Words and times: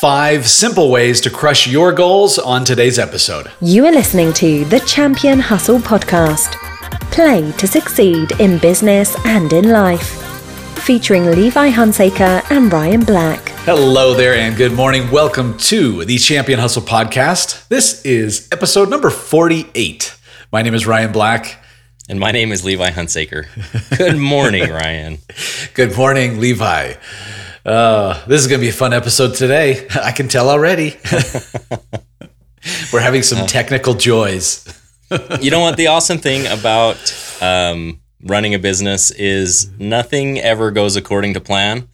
five 0.00 0.48
simple 0.48 0.90
ways 0.90 1.20
to 1.22 1.30
crush 1.30 1.66
your 1.66 1.92
goals 1.92 2.38
on 2.38 2.64
today's 2.64 2.98
episode. 2.98 3.50
You 3.60 3.86
are 3.86 3.92
listening 3.92 4.32
to 4.34 4.64
the 4.66 4.80
Champion 4.80 5.40
Hustle 5.40 5.78
Podcast. 5.78 6.52
Play 7.12 7.50
to 7.52 7.66
succeed 7.66 8.32
in 8.40 8.58
business 8.58 9.16
and 9.24 9.52
in 9.52 9.70
life. 9.70 10.22
Featuring 10.84 11.26
Levi 11.30 11.70
Hunsaker 11.70 12.42
and 12.50 12.72
Ryan 12.72 13.04
Black. 13.04 13.48
Hello 13.64 14.14
there, 14.14 14.34
and 14.34 14.56
good 14.56 14.72
morning. 14.72 15.10
Welcome 15.10 15.56
to 15.58 16.04
the 16.04 16.18
Champion 16.18 16.58
Hustle 16.60 16.82
Podcast. 16.82 17.66
This 17.68 18.04
is 18.04 18.48
episode 18.52 18.90
number 18.90 19.10
48. 19.10 20.16
My 20.52 20.62
name 20.62 20.74
is 20.74 20.86
Ryan 20.86 21.12
Black. 21.12 21.62
And 22.08 22.20
my 22.20 22.30
name 22.30 22.52
is 22.52 22.64
Levi 22.64 22.90
Hunsaker. 22.90 23.46
Good 23.98 24.16
morning, 24.16 24.70
Ryan. 24.70 25.18
Good 25.74 25.96
morning, 25.96 26.38
Levi. 26.38 26.92
Uh, 27.66 28.24
this 28.28 28.40
is 28.40 28.46
going 28.46 28.60
to 28.60 28.64
be 28.64 28.68
a 28.68 28.72
fun 28.72 28.92
episode 28.92 29.34
today. 29.34 29.88
I 30.02 30.12
can 30.12 30.28
tell 30.28 30.48
already. 30.48 30.96
We're 32.92 33.00
having 33.00 33.24
some 33.24 33.44
technical 33.48 33.94
joys. 33.94 34.64
you 35.40 35.50
know 35.50 35.58
what? 35.58 35.76
The 35.76 35.88
awesome 35.88 36.18
thing 36.18 36.46
about 36.46 36.96
um, 37.42 38.00
running 38.22 38.54
a 38.54 38.60
business 38.60 39.10
is 39.10 39.68
nothing 39.80 40.38
ever 40.38 40.70
goes 40.70 40.94
according 40.94 41.34
to 41.34 41.40
plan, 41.40 41.88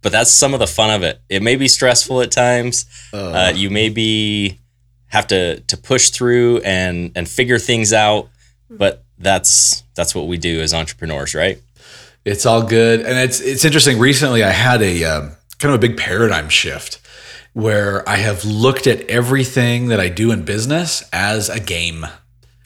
but 0.00 0.12
that's 0.12 0.30
some 0.30 0.54
of 0.54 0.60
the 0.60 0.66
fun 0.66 0.90
of 0.90 1.02
it. 1.02 1.20
It 1.28 1.42
may 1.42 1.56
be 1.56 1.68
stressful 1.68 2.22
at 2.22 2.30
times. 2.30 2.86
Uh, 3.12 3.52
you 3.54 3.68
may 3.68 3.90
be 3.90 4.60
have 5.08 5.26
to 5.26 5.60
to 5.60 5.76
push 5.76 6.08
through 6.08 6.58
and 6.58 7.12
and 7.14 7.28
figure 7.28 7.58
things 7.58 7.92
out, 7.92 8.28
but 8.70 9.04
that's 9.18 9.82
that's 9.94 10.14
what 10.14 10.26
we 10.26 10.38
do 10.38 10.60
as 10.60 10.72
entrepreneurs, 10.72 11.34
right? 11.34 11.60
It's 12.26 12.44
all 12.44 12.64
good, 12.64 13.02
and 13.02 13.16
it's 13.20 13.38
it's 13.38 13.64
interesting. 13.64 14.00
Recently, 14.00 14.42
I 14.42 14.50
had 14.50 14.82
a 14.82 15.04
um, 15.04 15.36
kind 15.60 15.72
of 15.72 15.78
a 15.78 15.86
big 15.86 15.96
paradigm 15.96 16.48
shift 16.48 17.00
where 17.52 18.06
I 18.08 18.16
have 18.16 18.44
looked 18.44 18.88
at 18.88 19.02
everything 19.02 19.86
that 19.88 20.00
I 20.00 20.08
do 20.08 20.32
in 20.32 20.44
business 20.44 21.08
as 21.12 21.48
a 21.48 21.60
game. 21.60 22.04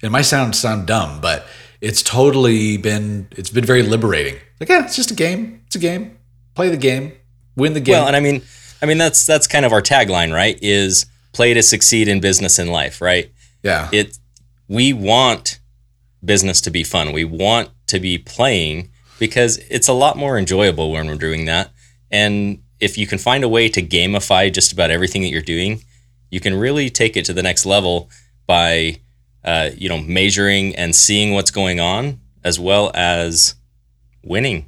It 0.02 0.10
might 0.10 0.22
sound 0.22 0.56
sound 0.56 0.86
dumb, 0.86 1.20
but 1.20 1.46
it's 1.82 2.02
totally 2.02 2.78
been 2.78 3.28
it's 3.32 3.50
been 3.50 3.66
very 3.66 3.82
liberating. 3.82 4.40
Like, 4.60 4.70
yeah, 4.70 4.82
it's 4.82 4.96
just 4.96 5.10
a 5.10 5.14
game. 5.14 5.62
It's 5.66 5.76
a 5.76 5.78
game. 5.78 6.16
Play 6.54 6.70
the 6.70 6.78
game, 6.78 7.12
win 7.54 7.74
the 7.74 7.80
game. 7.80 7.96
Well, 7.96 8.06
and 8.06 8.16
I 8.16 8.20
mean, 8.20 8.40
I 8.80 8.86
mean 8.86 8.96
that's 8.96 9.26
that's 9.26 9.46
kind 9.46 9.66
of 9.66 9.72
our 9.72 9.82
tagline, 9.82 10.32
right? 10.32 10.58
Is 10.62 11.04
play 11.32 11.52
to 11.52 11.62
succeed 11.62 12.08
in 12.08 12.20
business 12.20 12.58
and 12.58 12.70
life, 12.70 13.02
right? 13.02 13.30
Yeah. 13.62 13.90
It 13.92 14.16
we 14.68 14.94
want 14.94 15.60
business 16.24 16.62
to 16.62 16.70
be 16.70 16.82
fun. 16.82 17.12
We 17.12 17.24
want 17.24 17.68
to 17.88 18.00
be 18.00 18.16
playing 18.16 18.89
because 19.20 19.58
it's 19.70 19.86
a 19.86 19.92
lot 19.92 20.16
more 20.16 20.36
enjoyable 20.36 20.90
when 20.90 21.06
we're 21.06 21.14
doing 21.14 21.44
that. 21.44 21.70
And 22.10 22.62
if 22.80 22.98
you 22.98 23.06
can 23.06 23.18
find 23.18 23.44
a 23.44 23.48
way 23.48 23.68
to 23.68 23.80
gamify 23.82 24.52
just 24.52 24.72
about 24.72 24.90
everything 24.90 25.22
that 25.22 25.28
you're 25.28 25.42
doing, 25.42 25.84
you 26.30 26.40
can 26.40 26.58
really 26.58 26.90
take 26.90 27.16
it 27.16 27.24
to 27.26 27.32
the 27.32 27.42
next 27.42 27.64
level 27.66 28.10
by 28.46 28.98
uh, 29.44 29.70
you 29.76 29.88
know 29.88 29.98
measuring 29.98 30.74
and 30.74 30.96
seeing 30.96 31.34
what's 31.34 31.50
going 31.52 31.78
on 31.78 32.18
as 32.42 32.58
well 32.58 32.90
as 32.94 33.54
winning. 34.24 34.66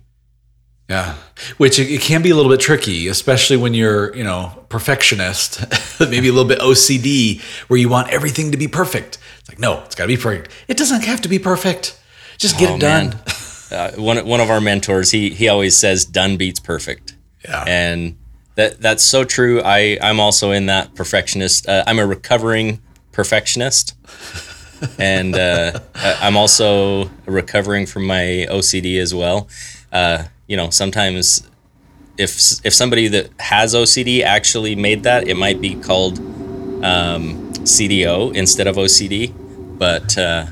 Yeah, 0.88 1.14
which 1.56 1.78
it, 1.78 1.90
it 1.90 2.00
can 2.02 2.20
be 2.22 2.30
a 2.30 2.34
little 2.36 2.50
bit 2.50 2.60
tricky, 2.60 3.08
especially 3.08 3.56
when 3.56 3.72
you're 3.72 4.14
you 4.14 4.24
know 4.24 4.64
perfectionist, 4.68 5.64
maybe 6.00 6.28
a 6.28 6.32
little 6.32 6.48
bit 6.48 6.58
OCD, 6.58 7.40
where 7.68 7.78
you 7.80 7.88
want 7.88 8.10
everything 8.10 8.50
to 8.52 8.58
be 8.58 8.68
perfect. 8.68 9.18
It's 9.40 9.48
like 9.48 9.58
no, 9.58 9.82
it's 9.84 9.94
got 9.94 10.04
to 10.04 10.08
be 10.08 10.16
perfect. 10.16 10.50
It 10.68 10.76
doesn't 10.76 11.04
have 11.04 11.22
to 11.22 11.28
be 11.28 11.38
perfect. 11.38 11.98
Just 12.36 12.58
get 12.58 12.70
Oh, 12.70 12.76
it 12.76 12.80
done. 12.80 13.14
uh, 13.72 13.92
one 13.96 14.24
one 14.26 14.40
of 14.40 14.50
our 14.50 14.60
mentors, 14.60 15.10
he 15.10 15.30
he 15.30 15.48
always 15.48 15.76
says 15.76 16.04
done 16.04 16.36
beats 16.36 16.60
perfect. 16.60 17.16
Yeah. 17.44 17.64
and 17.66 18.16
that 18.54 18.80
that's 18.80 19.02
so 19.02 19.24
true. 19.24 19.62
I 19.64 19.98
I'm 20.00 20.20
also 20.20 20.50
in 20.52 20.66
that 20.66 20.94
perfectionist. 20.94 21.68
Uh, 21.68 21.84
I'm 21.86 21.98
a 21.98 22.06
recovering 22.06 22.80
perfectionist, 23.12 23.94
and 24.98 25.34
uh, 25.34 25.80
I'm 25.94 26.36
also 26.36 27.10
recovering 27.26 27.86
from 27.86 28.06
my 28.06 28.46
OCD 28.50 29.00
as 29.00 29.14
well. 29.14 29.48
Uh, 29.90 30.24
you 30.46 30.56
know, 30.56 30.70
sometimes 30.70 31.48
if 32.18 32.64
if 32.64 32.74
somebody 32.74 33.08
that 33.08 33.30
has 33.38 33.74
OCD 33.74 34.22
actually 34.22 34.76
made 34.76 35.02
that, 35.04 35.26
it 35.26 35.36
might 35.36 35.60
be 35.60 35.74
called 35.74 36.18
um, 36.84 37.52
CDO 37.64 38.34
instead 38.34 38.66
of 38.66 38.76
OCD. 38.76 39.32
But 39.78 40.16
uh, 40.18 40.46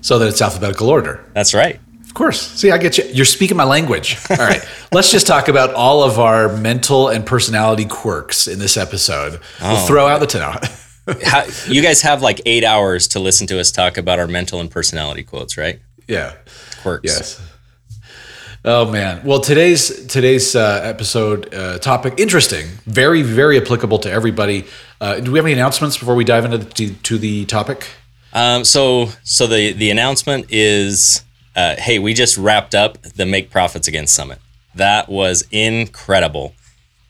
so 0.00 0.18
that 0.20 0.28
it's 0.28 0.40
alphabetical 0.40 0.88
order. 0.88 1.24
that's 1.34 1.52
right. 1.52 1.80
Of 2.16 2.18
course. 2.18 2.40
See, 2.52 2.70
I 2.70 2.78
get 2.78 2.96
you. 2.96 3.04
You're 3.12 3.26
speaking 3.26 3.58
my 3.58 3.64
language. 3.64 4.16
All 4.30 4.38
right. 4.38 4.66
Let's 4.90 5.12
just 5.12 5.26
talk 5.26 5.48
about 5.48 5.74
all 5.74 6.02
of 6.02 6.18
our 6.18 6.48
mental 6.56 7.10
and 7.10 7.26
personality 7.26 7.84
quirks 7.84 8.46
in 8.46 8.58
this 8.58 8.78
episode. 8.78 9.38
Oh. 9.60 9.74
We'll 9.74 9.86
throw 9.86 10.06
out 10.06 10.20
the 10.20 10.26
ten. 10.26 10.40
How, 11.22 11.44
you 11.68 11.82
guys 11.82 12.00
have 12.00 12.22
like 12.22 12.40
eight 12.46 12.64
hours 12.64 13.06
to 13.08 13.20
listen 13.20 13.46
to 13.48 13.60
us 13.60 13.70
talk 13.70 13.98
about 13.98 14.18
our 14.18 14.26
mental 14.26 14.60
and 14.60 14.70
personality 14.70 15.24
quotes, 15.24 15.58
right? 15.58 15.78
yeah. 16.08 16.36
Quirks. 16.80 17.04
Yes. 17.04 17.42
Oh 18.64 18.90
man. 18.90 19.20
Well, 19.22 19.40
today's 19.40 20.06
today's 20.06 20.56
uh, 20.56 20.80
episode 20.84 21.54
uh, 21.54 21.78
topic 21.80 22.14
interesting, 22.16 22.66
very 22.86 23.20
very 23.20 23.60
applicable 23.60 23.98
to 23.98 24.10
everybody. 24.10 24.64
Uh, 25.02 25.20
do 25.20 25.32
we 25.32 25.38
have 25.38 25.44
any 25.44 25.52
announcements 25.52 25.98
before 25.98 26.14
we 26.14 26.24
dive 26.24 26.46
into 26.46 26.56
the, 26.56 26.94
to 26.94 27.18
the 27.18 27.44
topic? 27.44 27.86
Um, 28.32 28.64
so, 28.64 29.10
so 29.22 29.46
the 29.46 29.72
the 29.74 29.90
announcement 29.90 30.46
is, 30.48 31.22
uh, 31.56 31.74
hey, 31.78 31.98
we 31.98 32.12
just 32.12 32.36
wrapped 32.36 32.74
up 32.74 33.00
the 33.02 33.24
Make 33.24 33.50
Profits 33.50 33.88
Again 33.88 34.06
Summit. 34.06 34.38
That 34.74 35.08
was 35.08 35.44
incredible. 35.50 36.54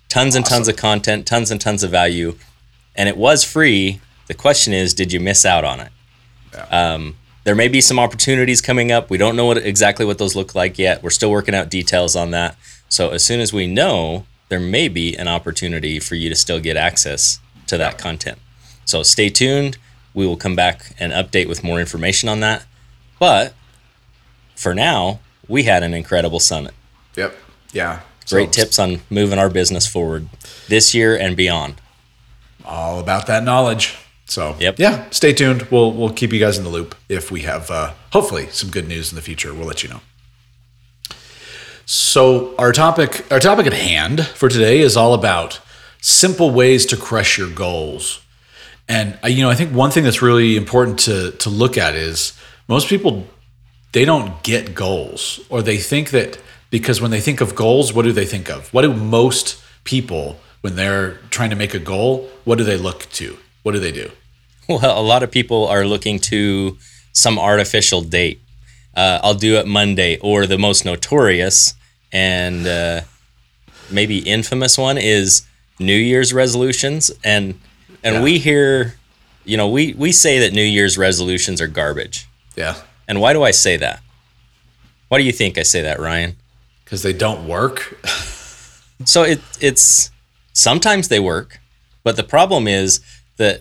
Tons 0.09 0.37
and 0.37 0.47
tons 0.47 0.69
of 0.69 0.77
content, 0.77 1.27
tons 1.27 1.51
and 1.51 1.61
tons 1.61 1.83
of 1.83 1.91
value, 1.91 2.39
and 2.95 3.09
it 3.09 3.17
was 3.17 3.43
free. 3.43 4.01
The 4.29 4.35
question 4.35 4.73
is, 4.73 4.95
did 4.95 5.13
you 5.13 5.19
miss 5.19 5.45
out 5.45 5.65
on 5.65 5.81
it? 5.81 5.93
Um, 6.71 7.17
there 7.43 7.57
may 7.57 7.69
be 7.69 7.81
some 7.81 7.99
opportunities 7.99 8.61
coming 8.61 8.93
up. 8.93 9.11
We 9.11 9.19
don't 9.19 9.37
know 9.37 9.47
what 9.47 9.59
exactly 9.59 10.07
what 10.07 10.19
those 10.19 10.37
look 10.37 10.55
like 10.55 10.79
yet. 10.79 11.03
We're 11.03 11.11
still 11.11 11.31
working 11.31 11.55
out 11.55 11.69
details 11.69 12.15
on 12.17 12.31
that. 12.31 12.57
So 12.89 13.11
as 13.11 13.25
soon 13.25 13.41
as 13.41 13.53
we 13.53 13.67
know, 13.67 14.27
there 14.49 14.61
may 14.61 14.89
be 14.89 15.17
an 15.17 15.27
opportunity 15.27 15.99
for 15.99 16.15
you 16.15 16.29
to 16.29 16.37
still 16.37 16.61
get 16.61 16.77
access 16.77 17.41
to 17.67 17.77
that 17.79 17.99
content. 17.99 18.39
So 18.85 19.03
stay 19.03 19.29
tuned. 19.29 19.77
We 20.15 20.25
will 20.25 20.37
come 20.37 20.55
back 20.55 20.95
and 20.99 21.13
update 21.13 21.49
with 21.49 21.65
more 21.65 21.81
information 21.81 22.29
on 22.29 22.41
that. 22.41 22.65
But 23.19 23.55
for 24.57 24.75
now, 24.75 25.21
we 25.47 25.63
had 25.63 25.83
an 25.85 25.95
incredible 25.95 26.41
summit. 26.41 26.75
Yep. 27.15 27.37
Yeah. 27.73 28.01
Great 28.29 28.53
So, 28.53 28.63
tips 28.63 28.79
on 28.81 29.01
moving 29.11 29.39
our 29.39 29.49
business 29.49 29.87
forward 29.87 30.29
this 30.69 30.93
year 30.95 31.17
and 31.17 31.37
beyond. 31.37 31.75
All 32.65 32.99
about 32.99 33.29
that 33.29 33.45
knowledge. 33.45 33.97
So 34.29 34.57
Yep. 34.59 34.81
yeah, 34.81 35.09
stay 35.11 35.33
tuned. 35.33 35.63
We'll 35.71 35.93
we'll 35.93 36.11
keep 36.13 36.33
you 36.33 36.41
guys 36.41 36.59
in 36.59 36.65
the 36.65 36.71
loop 36.71 36.97
if 37.09 37.31
we 37.31 37.43
have 37.43 37.71
uh, 37.71 37.93
hopefully 38.13 38.49
some 38.51 38.71
good 38.71 38.89
news 38.89 39.13
in 39.13 39.17
the 39.17 39.23
future. 39.23 39.55
We'll 39.55 39.69
let 39.69 39.85
you 39.85 39.89
know. 39.89 40.01
So 41.85 42.55
our 42.59 42.73
topic 42.73 43.25
our 43.31 43.39
topic 43.39 43.67
at 43.67 43.73
hand 43.73 44.27
for 44.27 44.49
today 44.49 44.81
is 44.81 44.97
all 44.97 45.15
about 45.15 45.61
simple 46.01 46.51
ways 46.51 46.87
to 46.87 46.97
crush 46.97 47.39
your 47.39 47.49
goals. 47.51 48.21
And 48.89 49.17
uh, 49.23 49.29
you 49.29 49.43
know, 49.43 49.51
I 49.51 49.55
think 49.55 49.73
one 49.73 49.91
thing 49.93 50.03
that's 50.05 50.23
really 50.23 50.57
important 50.57 50.99
to 51.01 51.31
to 51.33 51.49
look 51.51 51.79
at 51.79 51.95
is 51.95 52.33
most 52.67 52.89
people 52.89 53.29
they 53.97 54.05
don't 54.05 54.43
get 54.43 54.75
goals 54.75 55.41
or 55.49 55.63
they 55.63 55.79
think 55.79 56.11
that 56.11 56.39
because 56.69 57.01
when 57.01 57.11
they 57.11 57.21
think 57.27 57.41
of 57.41 57.55
goals, 57.55 57.95
what 57.95 58.05
do 58.05 58.13
they 58.13 58.27
think 58.27 58.51
of? 58.51 58.61
What 58.75 58.83
do 58.83 58.93
most 58.93 59.47
people 59.85 60.25
when 60.61 60.77
they're 60.77 61.13
trying 61.31 61.49
to 61.49 61.57
make 61.57 61.73
a 61.73 61.79
goal, 61.79 62.29
what 62.45 62.59
do 62.59 62.65
they 62.65 62.77
look 62.77 63.01
to? 63.13 63.39
What 63.63 63.73
do 63.73 63.81
they 63.81 63.93
do? 63.93 64.11
Well, 64.69 64.99
a 64.99 65.07
lot 65.13 65.23
of 65.23 65.31
people 65.31 65.67
are 65.75 65.87
looking 65.87 66.19
to 66.33 66.77
some 67.13 67.39
artificial 67.39 68.03
date. 68.03 68.39
Uh, 68.95 69.19
I'll 69.25 69.41
do 69.49 69.57
it 69.61 69.67
Monday, 69.67 70.19
or 70.21 70.47
the 70.47 70.59
most 70.59 70.85
notorious 70.85 71.73
and 72.13 72.67
uh, 72.67 73.01
maybe 73.91 74.19
infamous 74.19 74.77
one 74.77 74.99
is 74.99 75.47
New 75.79 75.97
Year's 76.11 76.35
resolutions. 76.35 77.11
And 77.25 77.45
and 78.05 78.17
Yeah. 78.17 78.23
we 78.23 78.39
hear, 78.39 78.97
you 79.45 79.57
know, 79.57 79.69
we 79.69 79.95
we 79.95 80.11
say 80.13 80.41
that 80.41 80.53
New 80.53 80.69
Year's 80.77 80.99
resolutions 80.99 81.61
are 81.63 81.69
garbage. 81.69 82.27
Yeah. 82.57 82.75
And 83.09 83.21
why 83.21 83.33
do 83.33 83.43
I 83.43 83.51
say 83.51 83.77
that? 83.77 84.01
Why 85.09 85.19
do 85.19 85.25
you 85.25 85.33
think 85.33 85.59
I 85.59 85.63
say 85.63 85.83
that, 85.83 86.01
Ryan? 86.01 86.37
Because 86.85 87.03
they 87.03 87.13
don't 87.13 87.47
work. 87.47 87.99
So 89.05 89.25
it 89.25 89.41
it's 89.61 90.11
sometimes 90.53 91.09
they 91.09 91.21
work, 91.21 91.61
but 92.03 92.17
the 92.17 92.23
problem 92.23 92.67
is 92.67 93.01
that 93.37 93.61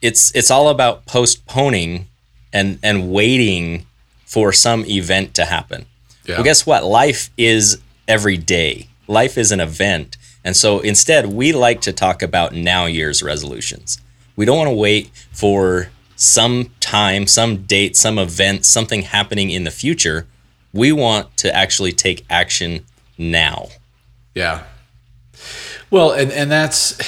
it's 0.00 0.32
it's 0.36 0.50
all 0.50 0.68
about 0.68 1.04
postponing 1.04 2.06
and 2.52 2.78
and 2.82 3.10
waiting 3.12 3.86
for 4.24 4.52
some 4.52 4.84
event 4.86 5.34
to 5.34 5.46
happen. 5.46 5.86
Yeah. 6.24 6.36
Well, 6.36 6.44
guess 6.44 6.64
what? 6.64 6.84
Life 6.84 7.30
is 7.36 7.80
every 8.06 8.36
day. 8.36 8.88
Life 9.08 9.36
is 9.36 9.50
an 9.50 9.60
event. 9.60 10.16
And 10.44 10.56
so 10.56 10.80
instead, 10.80 11.26
we 11.26 11.52
like 11.52 11.80
to 11.82 11.92
talk 11.92 12.22
about 12.22 12.54
now 12.54 12.86
year's 12.86 13.22
resolutions. 13.22 14.00
We 14.36 14.44
don't 14.44 14.56
want 14.56 14.68
to 14.68 14.74
wait 14.74 15.10
for 15.32 15.90
some 16.16 16.70
time, 16.80 17.26
some 17.26 17.64
date, 17.64 17.96
some 17.96 18.18
event, 18.18 18.64
something 18.64 19.02
happening 19.02 19.50
in 19.50 19.64
the 19.64 19.70
future. 19.70 20.26
We 20.72 20.92
want 20.92 21.36
to 21.38 21.54
actually 21.54 21.92
take 21.92 22.24
action 22.30 22.84
now. 23.18 23.68
Yeah. 24.34 24.64
Well, 25.90 26.12
and, 26.12 26.32
and 26.32 26.50
that's 26.50 26.98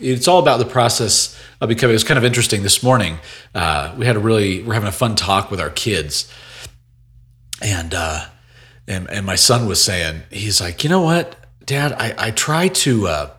it's 0.00 0.26
all 0.26 0.38
about 0.38 0.58
the 0.58 0.64
process 0.64 1.38
of 1.60 1.68
becoming. 1.68 1.92
It 1.92 1.96
was 1.96 2.04
kind 2.04 2.16
of 2.16 2.24
interesting 2.24 2.62
this 2.62 2.82
morning. 2.82 3.18
Uh, 3.54 3.94
we 3.98 4.06
had 4.06 4.16
a 4.16 4.18
really 4.18 4.62
we're 4.62 4.72
having 4.72 4.88
a 4.88 4.92
fun 4.92 5.14
talk 5.14 5.50
with 5.50 5.60
our 5.60 5.68
kids, 5.68 6.32
and 7.60 7.92
uh, 7.92 8.24
and 8.88 9.10
and 9.10 9.26
my 9.26 9.34
son 9.34 9.66
was 9.66 9.84
saying 9.84 10.22
he's 10.30 10.58
like, 10.58 10.82
you 10.82 10.88
know 10.88 11.02
what, 11.02 11.36
Dad, 11.66 11.92
I 11.92 12.14
I 12.16 12.30
try 12.30 12.68
to 12.68 13.08
uh, 13.08 13.30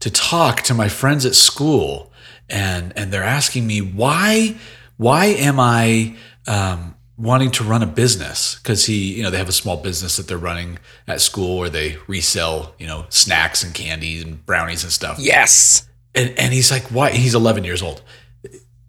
to 0.00 0.10
talk 0.10 0.62
to 0.62 0.74
my 0.74 0.88
friends 0.88 1.24
at 1.24 1.36
school, 1.36 2.07
and 2.48 2.92
and 2.96 3.12
they're 3.12 3.22
asking 3.24 3.66
me 3.66 3.80
why 3.80 4.56
why 4.96 5.26
am 5.26 5.60
I 5.60 6.16
um, 6.46 6.96
wanting 7.16 7.50
to 7.52 7.64
run 7.64 7.82
a 7.82 7.86
business? 7.86 8.56
Because 8.56 8.86
he 8.86 9.14
you 9.14 9.22
know 9.22 9.30
they 9.30 9.38
have 9.38 9.48
a 9.48 9.52
small 9.52 9.76
business 9.76 10.16
that 10.16 10.28
they're 10.28 10.38
running 10.38 10.78
at 11.06 11.20
school 11.20 11.58
where 11.58 11.70
they 11.70 11.96
resell 12.06 12.74
you 12.78 12.86
know 12.86 13.06
snacks 13.08 13.62
and 13.62 13.74
candies 13.74 14.24
and 14.24 14.44
brownies 14.46 14.82
and 14.84 14.92
stuff. 14.92 15.18
Yes. 15.18 15.88
and 16.14 16.30
and 16.38 16.52
he's 16.52 16.70
like 16.70 16.84
why? 16.84 17.10
He's 17.10 17.34
11 17.34 17.64
years 17.64 17.82
old. 17.82 18.02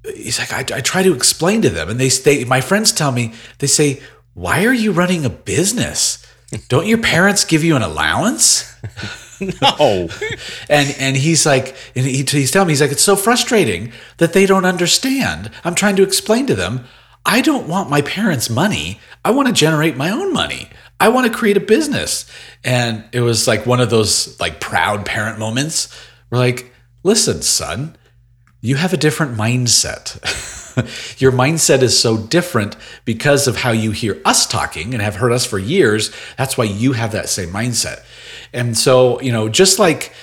He's 0.03 0.39
like 0.39 0.53
I, 0.53 0.77
I 0.77 0.81
try 0.81 1.03
to 1.03 1.13
explain 1.13 1.61
to 1.61 1.69
them. 1.69 1.89
And 1.89 1.99
they 1.99 2.09
they 2.09 2.45
my 2.45 2.61
friends 2.61 2.91
tell 2.91 3.11
me 3.11 3.33
they 3.59 3.67
say 3.67 4.01
why 4.33 4.65
are 4.65 4.73
you 4.73 4.91
running 4.91 5.25
a 5.25 5.29
business? 5.29 6.25
Don't 6.69 6.87
your 6.87 6.97
parents 6.97 7.43
give 7.43 7.63
you 7.63 7.75
an 7.75 7.83
allowance 7.83 8.73
Oh, 9.61 10.09
and 10.69 10.95
and 10.99 11.15
he's 11.15 11.45
like 11.45 11.75
and 11.95 12.05
he, 12.05 12.23
he's 12.23 12.51
telling 12.51 12.67
me 12.67 12.73
he's 12.73 12.81
like 12.81 12.91
it's 12.91 13.03
so 13.03 13.15
frustrating 13.15 13.91
that 14.17 14.33
they 14.33 14.45
don't 14.45 14.65
understand. 14.65 15.51
I'm 15.63 15.75
trying 15.75 15.95
to 15.97 16.03
explain 16.03 16.47
to 16.47 16.55
them 16.55 16.85
i 17.25 17.41
don't 17.41 17.67
want 17.67 17.89
my 17.89 18.01
parents 18.01 18.49
money. 18.49 18.99
I 19.23 19.31
want 19.31 19.47
to 19.47 19.53
generate 19.53 19.97
my 19.97 20.09
own 20.09 20.33
money. 20.33 20.69
I 20.99 21.09
want 21.09 21.27
to 21.27 21.37
create 21.37 21.57
a 21.57 21.61
business. 21.61 22.25
And 22.63 23.03
it 23.11 23.21
was 23.21 23.47
like 23.47 23.65
one 23.65 23.79
of 23.79 23.89
those 23.89 24.39
like 24.39 24.59
proud 24.59 25.05
parent 25.05 25.39
moments. 25.39 25.93
We're 26.29 26.39
like 26.39 26.71
listen 27.03 27.41
son 27.41 27.95
you 28.61 28.75
have 28.75 28.93
a 28.93 28.97
different 28.97 29.37
mindset. 29.37 30.17
Your 31.19 31.31
mindset 31.31 31.81
is 31.81 31.99
so 31.99 32.17
different 32.17 32.75
because 33.05 33.47
of 33.47 33.57
how 33.57 33.71
you 33.71 33.91
hear 33.91 34.21
us 34.25 34.45
talking 34.45 34.93
and 34.93 35.01
have 35.01 35.15
heard 35.15 35.31
us 35.31 35.45
for 35.45 35.59
years. 35.59 36.11
That's 36.37 36.57
why 36.57 36.65
you 36.65 36.93
have 36.93 37.11
that 37.11 37.29
same 37.29 37.49
mindset. 37.49 38.03
And 38.53 38.77
so, 38.77 39.19
you 39.21 39.31
know, 39.31 39.49
just 39.49 39.79
like 39.79 40.13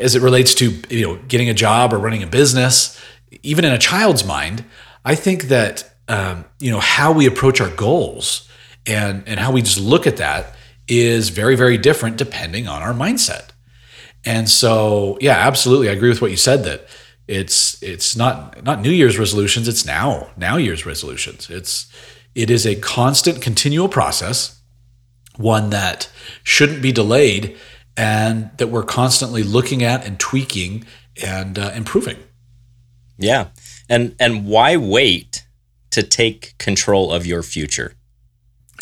as 0.00 0.14
it 0.14 0.22
relates 0.22 0.54
to, 0.54 0.70
you 0.88 1.06
know, 1.06 1.16
getting 1.28 1.48
a 1.48 1.54
job 1.54 1.92
or 1.92 1.98
running 1.98 2.22
a 2.22 2.26
business, 2.26 3.00
even 3.42 3.64
in 3.64 3.72
a 3.72 3.78
child's 3.78 4.24
mind, 4.24 4.64
I 5.04 5.14
think 5.14 5.44
that, 5.44 5.90
um, 6.08 6.44
you 6.60 6.70
know, 6.70 6.80
how 6.80 7.12
we 7.12 7.26
approach 7.26 7.60
our 7.60 7.70
goals 7.70 8.48
and, 8.86 9.24
and 9.26 9.40
how 9.40 9.52
we 9.52 9.62
just 9.62 9.80
look 9.80 10.06
at 10.06 10.18
that 10.18 10.54
is 10.86 11.30
very, 11.30 11.56
very 11.56 11.78
different 11.78 12.16
depending 12.16 12.68
on 12.68 12.82
our 12.82 12.92
mindset. 12.92 13.48
And 14.24 14.48
so, 14.48 15.18
yeah, 15.20 15.36
absolutely, 15.36 15.88
I 15.88 15.92
agree 15.92 16.08
with 16.08 16.22
what 16.22 16.30
you 16.30 16.36
said 16.36 16.64
that 16.64 16.86
it's 17.26 17.82
it's 17.82 18.16
not 18.16 18.62
not 18.64 18.80
New 18.80 18.90
Year's 18.90 19.18
resolutions, 19.18 19.68
it's 19.68 19.84
now 19.86 20.30
now 20.36 20.56
year's 20.56 20.84
resolutions. 20.84 21.48
It's 21.50 21.90
it 22.34 22.50
is 22.50 22.66
a 22.66 22.74
constant, 22.76 23.40
continual 23.40 23.88
process, 23.88 24.60
one 25.36 25.70
that 25.70 26.10
shouldn't 26.42 26.82
be 26.82 26.92
delayed, 26.92 27.56
and 27.96 28.50
that 28.58 28.68
we're 28.68 28.82
constantly 28.82 29.42
looking 29.42 29.82
at 29.82 30.04
and 30.04 30.18
tweaking 30.18 30.84
and 31.22 31.58
uh, 31.58 31.70
improving. 31.74 32.16
yeah. 33.18 33.48
And 33.88 34.16
and 34.18 34.46
why 34.46 34.76
wait 34.76 35.46
to 35.90 36.02
take 36.02 36.56
control 36.58 37.12
of 37.12 37.26
your 37.26 37.42
future? 37.42 37.94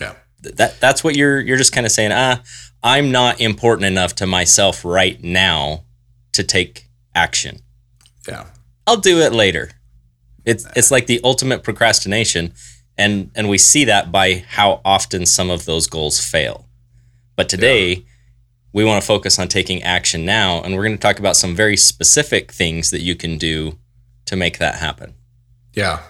Yeah, 0.01 0.15
That 0.41 0.81
that's 0.81 1.03
what 1.05 1.17
you're 1.17 1.41
you're 1.41 1.57
just 1.59 1.73
kind 1.73 1.85
of 1.85 1.93
saying. 1.93 2.13
Ah, 2.13 2.43
I'm 2.83 3.11
not 3.11 3.41
important 3.41 3.87
enough 3.87 4.15
to 4.17 4.27
myself 4.27 4.85
right 4.85 5.23
now 5.23 5.85
to 6.33 6.43
take 6.45 6.89
action. 7.15 7.59
Yeah, 8.29 8.47
I'll 8.87 8.97
do 8.97 9.19
it 9.19 9.33
later. 9.33 9.71
It's 10.45 10.67
it's 10.77 10.91
like 10.91 11.07
the 11.07 11.21
ultimate 11.25 11.63
procrastination, 11.63 12.53
and 12.99 13.31
and 13.35 13.49
we 13.49 13.59
see 13.59 13.85
that 13.85 14.11
by 14.11 14.45
how 14.49 14.81
often 14.85 15.27
some 15.27 15.51
of 15.51 15.65
those 15.65 15.87
goals 15.87 16.25
fail. 16.25 16.67
But 17.37 17.49
today, 17.49 18.05
we 18.73 18.85
want 18.85 19.01
to 19.01 19.07
focus 19.07 19.39
on 19.39 19.49
taking 19.49 19.83
action 19.83 20.25
now, 20.25 20.63
and 20.63 20.75
we're 20.75 20.85
going 20.85 20.97
to 20.97 21.01
talk 21.01 21.19
about 21.19 21.37
some 21.37 21.55
very 21.55 21.77
specific 21.77 22.53
things 22.53 22.91
that 22.91 23.03
you 23.03 23.15
can 23.15 23.39
do 23.39 23.79
to 24.27 24.37
make 24.37 24.59
that 24.59 24.77
happen. 24.77 25.15
yeah. 25.75 26.03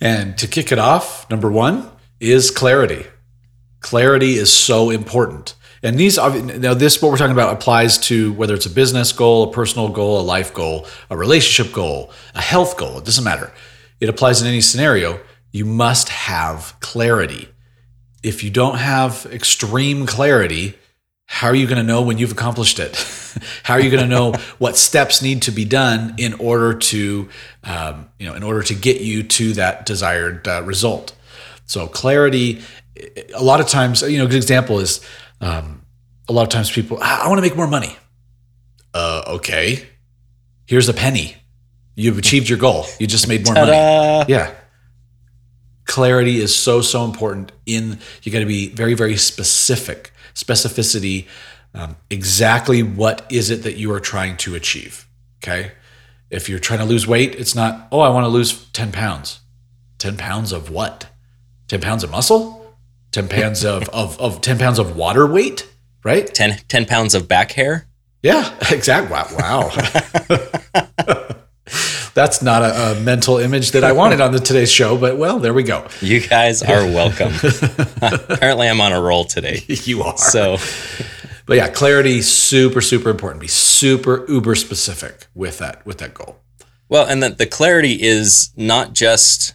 And 0.00 0.38
to 0.38 0.46
kick 0.46 0.72
it 0.72 0.78
off, 0.78 1.28
number 1.28 1.50
one 1.50 1.90
is 2.20 2.50
clarity. 2.50 3.06
Clarity 3.80 4.34
is 4.34 4.50
so 4.50 4.88
important. 4.88 5.54
And 5.82 5.98
these, 5.98 6.18
now 6.18 6.74
this, 6.74 7.00
what 7.00 7.10
we're 7.10 7.16
talking 7.16 7.32
about 7.32 7.54
applies 7.54 7.96
to 7.98 8.32
whether 8.34 8.54
it's 8.54 8.66
a 8.66 8.70
business 8.70 9.12
goal, 9.12 9.44
a 9.44 9.52
personal 9.52 9.88
goal, 9.88 10.20
a 10.20 10.22
life 10.22 10.52
goal, 10.52 10.86
a 11.08 11.16
relationship 11.16 11.72
goal, 11.72 12.12
a 12.34 12.42
health 12.42 12.76
goal. 12.76 12.98
It 12.98 13.06
doesn't 13.06 13.24
matter. 13.24 13.50
It 13.98 14.08
applies 14.08 14.42
in 14.42 14.48
any 14.48 14.60
scenario. 14.60 15.20
You 15.52 15.64
must 15.64 16.10
have 16.10 16.76
clarity. 16.80 17.48
If 18.22 18.44
you 18.44 18.50
don't 18.50 18.76
have 18.76 19.26
extreme 19.32 20.06
clarity, 20.06 20.74
how 21.24 21.46
are 21.46 21.54
you 21.54 21.66
going 21.66 21.78
to 21.78 21.84
know 21.84 22.02
when 22.02 22.18
you've 22.18 22.32
accomplished 22.32 22.78
it? 22.78 22.96
how 23.62 23.74
are 23.74 23.80
you 23.80 23.90
going 23.90 24.02
to 24.02 24.08
know 24.08 24.32
what 24.58 24.76
steps 24.76 25.22
need 25.22 25.42
to 25.42 25.50
be 25.50 25.64
done 25.64 26.14
in 26.18 26.34
order 26.34 26.74
to, 26.74 27.28
um, 27.64 28.10
you 28.18 28.26
know, 28.26 28.34
in 28.34 28.42
order 28.42 28.62
to 28.64 28.74
get 28.74 29.00
you 29.00 29.22
to 29.22 29.54
that 29.54 29.86
desired 29.86 30.46
uh, 30.46 30.62
result? 30.62 31.14
So 31.64 31.86
clarity. 31.86 32.62
A 33.34 33.42
lot 33.42 33.60
of 33.60 33.68
times, 33.68 34.02
you 34.02 34.18
know, 34.18 34.24
a 34.24 34.28
good 34.28 34.36
example 34.36 34.80
is 34.80 35.00
um, 35.40 35.84
a 36.28 36.32
lot 36.32 36.42
of 36.42 36.48
times 36.48 36.70
people, 36.70 36.98
I, 37.00 37.22
I 37.24 37.28
want 37.28 37.38
to 37.38 37.42
make 37.42 37.56
more 37.56 37.66
money. 37.66 37.96
Uh, 38.92 39.22
okay, 39.26 39.86
here's 40.66 40.88
a 40.88 40.94
penny. 40.94 41.36
You've 41.94 42.18
achieved 42.18 42.48
your 42.48 42.58
goal. 42.58 42.86
You 42.98 43.06
just 43.06 43.28
made 43.28 43.44
more 43.44 43.54
money. 43.54 43.72
Ta-da! 43.72 44.24
Yeah. 44.28 44.54
Clarity 45.84 46.38
is 46.38 46.54
so, 46.54 46.80
so 46.80 47.04
important 47.04 47.52
in, 47.66 47.98
you 48.22 48.32
got 48.32 48.38
to 48.40 48.46
be 48.46 48.68
very, 48.68 48.94
very 48.94 49.16
specific, 49.16 50.12
specificity, 50.34 51.26
um, 51.74 51.96
exactly 52.10 52.82
what 52.82 53.26
is 53.30 53.50
it 53.50 53.64
that 53.64 53.76
you 53.76 53.92
are 53.92 54.00
trying 54.00 54.36
to 54.38 54.54
achieve. 54.54 55.06
Okay. 55.42 55.72
If 56.30 56.48
you're 56.48 56.60
trying 56.60 56.78
to 56.78 56.84
lose 56.84 57.06
weight, 57.06 57.34
it's 57.34 57.54
not, 57.54 57.88
oh, 57.90 58.00
I 58.00 58.08
want 58.08 58.24
to 58.24 58.28
lose 58.28 58.68
10 58.70 58.92
pounds. 58.92 59.40
10 59.98 60.16
pounds 60.16 60.52
of 60.52 60.70
what? 60.70 61.06
10 61.68 61.80
pounds 61.80 62.04
of 62.04 62.10
muscle? 62.10 62.59
10 63.12 63.28
pounds 63.28 63.64
of, 63.64 63.88
of, 63.90 64.20
of 64.20 64.40
10 64.40 64.58
pounds 64.58 64.78
of 64.78 64.96
water 64.96 65.26
weight, 65.26 65.68
right? 66.04 66.32
10, 66.32 66.58
10 66.68 66.86
pounds 66.86 67.14
of 67.14 67.26
back 67.28 67.52
hair. 67.52 67.86
Yeah, 68.22 68.54
exactly. 68.70 69.12
Wow. 69.12 69.28
wow. 69.38 69.70
That's 72.14 72.42
not 72.42 72.62
a, 72.62 72.92
a 72.92 73.00
mental 73.00 73.38
image 73.38 73.70
that 73.70 73.84
I 73.84 73.92
wanted 73.92 74.20
on 74.20 74.32
the 74.32 74.40
today's 74.40 74.70
show, 74.70 74.98
but 74.98 75.16
well, 75.16 75.38
there 75.38 75.54
we 75.54 75.62
go. 75.62 75.86
You 76.00 76.20
guys 76.20 76.60
are 76.62 76.84
welcome. 76.84 77.32
Apparently, 78.02 78.68
I'm 78.68 78.80
on 78.80 78.92
a 78.92 79.00
roll 79.00 79.24
today. 79.24 79.62
You 79.68 80.02
are. 80.02 80.18
So, 80.18 80.56
but 81.46 81.56
yeah, 81.56 81.68
clarity 81.68 82.20
super 82.20 82.80
super 82.80 83.10
important. 83.10 83.40
Be 83.40 83.46
super 83.46 84.26
uber 84.28 84.56
specific 84.56 85.28
with 85.36 85.58
that 85.58 85.86
with 85.86 85.98
that 85.98 86.12
goal. 86.14 86.40
well, 86.88 87.06
and 87.06 87.22
that 87.22 87.38
the 87.38 87.46
clarity 87.46 88.02
is 88.02 88.50
not 88.56 88.92
just 88.92 89.54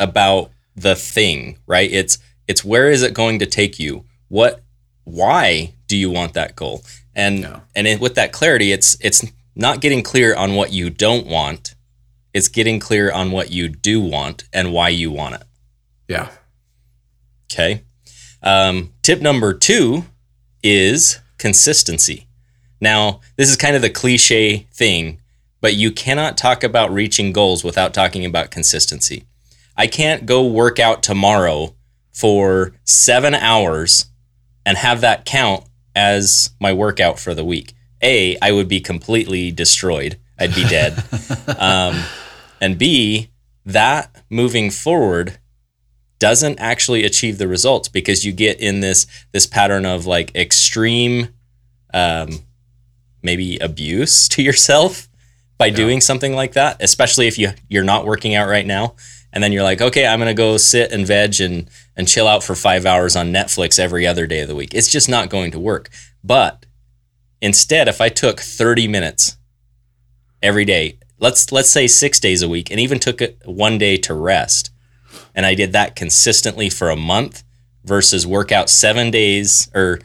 about 0.00 0.50
the 0.74 0.96
thing, 0.96 1.58
right? 1.66 1.90
It's 1.90 2.18
it's 2.52 2.62
where 2.64 2.90
is 2.90 3.02
it 3.02 3.14
going 3.14 3.38
to 3.38 3.46
take 3.46 3.78
you? 3.78 4.04
What 4.28 4.62
why 5.04 5.74
do 5.86 5.96
you 5.96 6.10
want 6.10 6.34
that 6.34 6.54
goal? 6.54 6.84
And 7.14 7.40
Yeah. 7.40 7.60
and 7.74 7.86
it, 7.86 7.98
with 7.98 8.14
that 8.14 8.30
clarity, 8.32 8.72
it's 8.72 8.96
it's 9.00 9.24
not 9.56 9.80
getting 9.80 10.02
clear 10.02 10.34
on 10.34 10.54
what 10.54 10.72
you 10.72 10.90
don't 10.90 11.26
want. 11.26 11.74
It's 12.34 12.48
getting 12.48 12.78
clear 12.78 13.10
on 13.10 13.30
what 13.30 13.50
you 13.50 13.68
do 13.68 14.00
want 14.00 14.44
and 14.52 14.72
why 14.72 14.88
you 14.90 15.10
want 15.10 15.34
it. 15.36 15.42
Yeah. 16.08 16.28
Okay. 17.50 17.82
Um, 18.42 18.92
tip 19.02 19.20
number 19.20 19.52
two 19.54 20.04
is 20.62 21.20
consistency. 21.38 22.26
Now, 22.80 23.20
this 23.36 23.48
is 23.50 23.56
kind 23.56 23.76
of 23.76 23.82
the 23.82 23.90
cliche 23.90 24.66
thing, 24.72 25.20
but 25.60 25.74
you 25.74 25.90
cannot 25.92 26.36
talk 26.36 26.64
about 26.64 26.92
reaching 26.92 27.32
goals 27.32 27.62
without 27.64 27.94
talking 27.94 28.24
about 28.24 28.50
consistency. 28.50 29.24
I 29.76 29.86
can't 29.86 30.26
go 30.26 30.46
work 30.46 30.78
out 30.78 31.02
tomorrow 31.02 31.74
for 32.12 32.72
seven 32.84 33.34
hours 33.34 34.06
and 34.64 34.78
have 34.78 35.00
that 35.00 35.24
count 35.24 35.64
as 35.94 36.50
my 36.60 36.72
workout 36.72 37.18
for 37.18 37.34
the 37.34 37.44
week. 37.44 37.74
A, 38.02 38.36
I 38.40 38.52
would 38.52 38.68
be 38.68 38.80
completely 38.80 39.50
destroyed. 39.50 40.18
I'd 40.38 40.54
be 40.54 40.64
dead. 40.64 41.02
um, 41.58 42.02
and 42.60 42.78
B, 42.78 43.30
that 43.64 44.24
moving 44.28 44.70
forward 44.70 45.38
doesn't 46.18 46.60
actually 46.60 47.04
achieve 47.04 47.38
the 47.38 47.48
results 47.48 47.88
because 47.88 48.24
you 48.24 48.32
get 48.32 48.60
in 48.60 48.78
this 48.78 49.08
this 49.32 49.44
pattern 49.44 49.84
of 49.84 50.06
like 50.06 50.32
extreme 50.36 51.28
um, 51.92 52.38
maybe 53.22 53.58
abuse 53.58 54.28
to 54.28 54.40
yourself 54.40 55.08
by 55.58 55.68
doing 55.68 56.00
something 56.00 56.32
like 56.32 56.52
that 56.52 56.76
especially 56.80 57.26
if 57.26 57.40
you 57.40 57.50
you're 57.68 57.82
not 57.82 58.06
working 58.06 58.36
out 58.36 58.48
right 58.48 58.66
now 58.66 58.94
and 59.32 59.42
then 59.42 59.52
you're 59.52 59.62
like 59.62 59.80
okay 59.80 60.06
i'm 60.06 60.18
gonna 60.18 60.34
go 60.34 60.56
sit 60.56 60.92
and 60.92 61.06
veg 61.06 61.40
and 61.40 61.68
and 61.96 62.08
chill 62.08 62.28
out 62.28 62.42
for 62.42 62.54
five 62.54 62.86
hours 62.86 63.16
on 63.16 63.32
netflix 63.32 63.78
every 63.78 64.06
other 64.06 64.26
day 64.26 64.40
of 64.40 64.48
the 64.48 64.54
week 64.54 64.74
it's 64.74 64.90
just 64.90 65.08
not 65.08 65.30
going 65.30 65.50
to 65.50 65.58
work 65.58 65.88
but 66.24 66.66
Instead, 67.42 67.88
if 67.88 68.00
I 68.00 68.08
took 68.08 68.38
30 68.38 68.86
minutes 68.86 69.36
every 70.40 70.64
day, 70.64 71.00
let's 71.18 71.50
let's 71.50 71.68
say 71.68 71.88
6 71.88 72.20
days 72.20 72.40
a 72.40 72.48
week 72.48 72.70
and 72.70 72.78
even 72.78 73.00
took 73.00 73.20
it 73.20 73.42
one 73.44 73.78
day 73.78 73.96
to 73.96 74.14
rest, 74.14 74.70
and 75.34 75.44
I 75.44 75.56
did 75.56 75.72
that 75.72 75.96
consistently 75.96 76.70
for 76.70 76.88
a 76.88 76.96
month 76.96 77.42
versus 77.84 78.24
work 78.24 78.52
out 78.52 78.70
7 78.70 79.10
days 79.10 79.68
or 79.74 79.98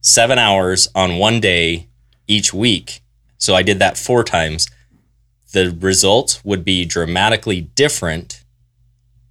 7 0.00 0.38
hours 0.38 0.88
on 0.94 1.18
one 1.18 1.40
day 1.40 1.88
each 2.28 2.54
week. 2.54 3.02
So 3.36 3.56
I 3.56 3.64
did 3.64 3.80
that 3.80 3.98
4 3.98 4.22
times. 4.22 4.68
The 5.52 5.76
result 5.80 6.40
would 6.44 6.64
be 6.64 6.84
dramatically 6.84 7.62
different 7.62 8.44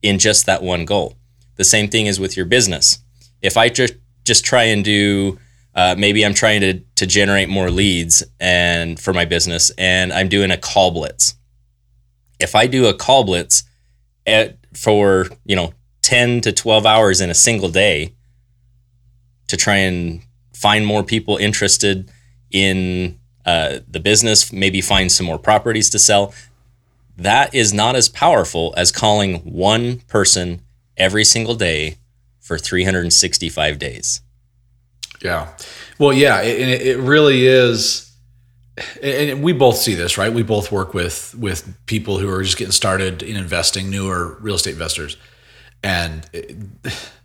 in 0.06 0.20
just 0.20 0.46
that 0.46 0.62
one 0.62 0.86
goal. 0.86 1.18
The 1.56 1.64
same 1.64 1.90
thing 1.90 2.06
is 2.06 2.20
with 2.20 2.38
your 2.38 2.46
business. 2.46 3.00
If 3.42 3.58
I 3.58 3.70
just 3.70 3.96
just 4.24 4.46
try 4.46 4.64
and 4.64 4.84
do 4.84 5.40
uh, 5.74 5.96
maybe 5.98 6.26
I'm 6.26 6.34
trying 6.34 6.62
to 6.62 6.80
to 6.96 7.06
generate 7.06 7.50
more 7.50 7.70
leads 7.70 8.24
and 8.40 9.00
for 9.00 9.14
my 9.14 9.26
business, 9.26 9.72
and 9.78 10.14
I'm 10.14 10.30
doing 10.30 10.52
a 10.52 10.58
call 10.58 10.92
blitz. 10.92 11.36
If 12.40 12.56
I 12.56 12.68
do 12.68 12.86
a 12.86 12.94
call 12.94 13.24
blitz 13.24 13.64
at, 14.26 14.58
for 14.74 15.28
you 15.44 15.56
know 15.56 15.74
10 16.04 16.42
to 16.42 16.52
12 16.52 16.86
hours 16.86 17.20
in 17.20 17.30
a 17.30 17.34
single 17.34 17.70
day 17.70 18.14
to 19.48 19.58
try 19.58 19.78
and 19.78 20.22
find 20.54 20.86
more 20.86 21.04
people 21.04 21.38
interested 21.38 22.12
in 22.52 23.20
uh, 23.46 23.80
the 23.88 24.00
business, 24.00 24.54
maybe 24.54 24.82
find 24.82 25.12
some 25.12 25.26
more 25.26 25.40
properties 25.40 25.90
to 25.90 26.00
sell. 26.00 26.34
That 27.18 27.56
is 27.56 27.74
not 27.74 27.96
as 27.96 28.10
powerful 28.10 28.74
as 28.76 28.92
calling 28.92 29.38
one 29.40 30.00
person 30.08 30.62
every 30.98 31.24
single 31.24 31.56
day 31.56 31.98
for 32.40 32.58
365 32.58 33.80
days. 33.80 34.22
Yeah. 35.22 35.50
Well, 35.98 36.14
yeah, 36.14 36.42
it, 36.42 36.82
it 36.82 36.98
really 37.00 37.48
is. 37.48 38.12
And 39.02 39.42
we 39.42 39.54
both 39.54 39.78
see 39.78 39.96
this, 39.96 40.18
right? 40.18 40.32
We 40.32 40.44
both 40.44 40.72
work 40.72 40.94
with 40.94 41.34
with 41.36 41.74
people 41.86 42.20
who 42.20 42.30
are 42.30 42.44
just 42.44 42.58
getting 42.58 42.74
started 42.74 43.24
in 43.24 43.38
investing, 43.38 43.90
newer 43.90 44.38
real 44.42 44.56
estate 44.56 44.74
investors, 44.74 45.16
and 45.82 46.28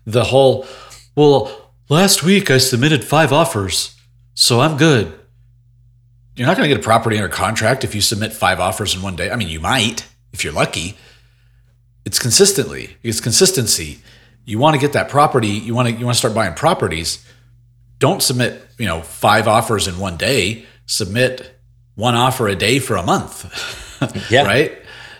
the 0.06 0.24
whole. 0.24 0.66
Well, 1.16 1.72
last 1.88 2.22
week 2.22 2.52
I 2.52 2.58
submitted 2.58 3.02
five 3.04 3.32
offers, 3.32 3.96
so 4.34 4.60
I'm 4.60 4.76
good. 4.76 5.19
You're 6.40 6.46
not 6.46 6.56
going 6.56 6.70
to 6.70 6.74
get 6.74 6.80
a 6.80 6.82
property 6.82 7.16
under 7.16 7.28
contract 7.28 7.84
if 7.84 7.94
you 7.94 8.00
submit 8.00 8.32
five 8.32 8.60
offers 8.60 8.94
in 8.94 9.02
one 9.02 9.14
day. 9.14 9.30
I 9.30 9.36
mean, 9.36 9.48
you 9.48 9.60
might 9.60 10.06
if 10.32 10.42
you're 10.42 10.54
lucky. 10.54 10.96
It's 12.06 12.18
consistently. 12.18 12.96
It's 13.02 13.20
consistency. 13.20 14.00
You 14.46 14.58
want 14.58 14.74
to 14.74 14.80
get 14.80 14.94
that 14.94 15.10
property. 15.10 15.48
You 15.48 15.74
want 15.74 15.88
to 15.88 15.94
you 15.94 16.06
want 16.06 16.14
to 16.14 16.18
start 16.18 16.34
buying 16.34 16.54
properties 16.54 17.22
don't 18.00 18.22
submit, 18.22 18.66
you 18.78 18.86
know, 18.86 19.02
five 19.02 19.46
offers 19.46 19.86
in 19.86 19.98
one 19.98 20.16
day. 20.16 20.64
Submit 20.86 21.54
one 21.94 22.16
offer 22.16 22.48
a 22.48 22.56
day 22.56 22.80
for 22.80 22.96
a 22.96 23.02
month. 23.02 23.44
yeah. 24.30 24.44
right. 24.44 24.76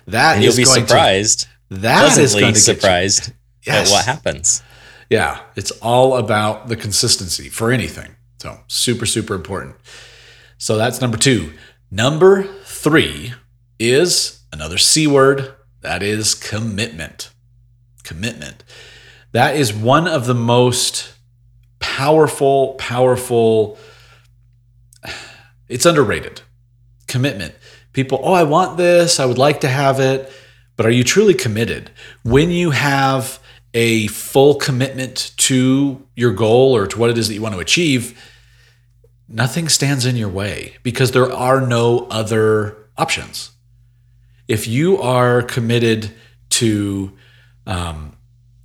That 0.07 0.37
and 0.37 0.45
you'll 0.45 0.57
be 0.57 0.65
surprised. 0.65 1.43
To, 1.69 1.77
that 1.77 2.19
is 2.19 2.33
going 2.33 2.47
to 2.47 2.53
be 2.55 2.59
surprised 2.59 3.33
yes. 3.65 3.89
at 3.89 3.95
what 3.95 4.05
happens. 4.05 4.63
Yeah, 5.09 5.41
it's 5.55 5.71
all 5.83 6.17
about 6.17 6.69
the 6.69 6.77
consistency 6.77 7.49
for 7.49 7.71
anything. 7.71 8.17
So 8.39 8.59
super, 8.67 9.07
super 9.07 9.35
important. 9.35 9.77
So 10.61 10.77
that's 10.77 11.01
number 11.01 11.17
two. 11.17 11.55
Number 11.91 12.43
three 12.65 13.33
is 13.79 14.43
another 14.53 14.77
C 14.77 15.07
word. 15.07 15.55
That 15.81 16.03
is 16.03 16.35
commitment. 16.35 17.31
Commitment. 18.05 18.63
That 19.33 19.57
is 19.57 19.73
one 19.73 20.07
of 20.07 20.27
the 20.27 20.35
most 20.35 21.15
powerful, 21.79 22.75
powerful. 22.75 23.79
It's 25.67 25.87
underrated. 25.87 26.43
Commitment. 27.07 27.55
People, 27.95 28.21
oh, 28.23 28.35
I 28.35 28.43
want 28.43 28.77
this. 28.77 29.19
I 29.19 29.25
would 29.25 29.39
like 29.39 29.63
to 29.63 29.69
have 29.69 29.99
it. 29.99 30.31
But 30.77 30.85
are 30.85 30.91
you 30.91 31.05
truly 31.05 31.33
committed? 31.33 31.91
When 32.23 32.51
you 32.51 32.73
have 32.73 33.39
a 33.73 34.09
full 34.09 34.57
commitment 34.57 35.33
to 35.39 36.07
your 36.17 36.35
goal 36.35 36.77
or 36.77 36.87
to 36.87 36.99
what 36.99 37.09
it 37.09 37.17
is 37.17 37.29
that 37.29 37.35
you 37.35 37.41
want 37.41 37.55
to 37.55 37.61
achieve, 37.61 38.21
nothing 39.31 39.69
stands 39.69 40.05
in 40.05 40.17
your 40.17 40.29
way 40.29 40.77
because 40.83 41.13
there 41.13 41.33
are 41.33 41.61
no 41.61 42.07
other 42.11 42.77
options. 42.99 43.53
If 44.49 44.67
you 44.67 45.01
are 45.01 45.41
committed 45.43 46.11
to 46.51 47.13
um, 47.67 48.17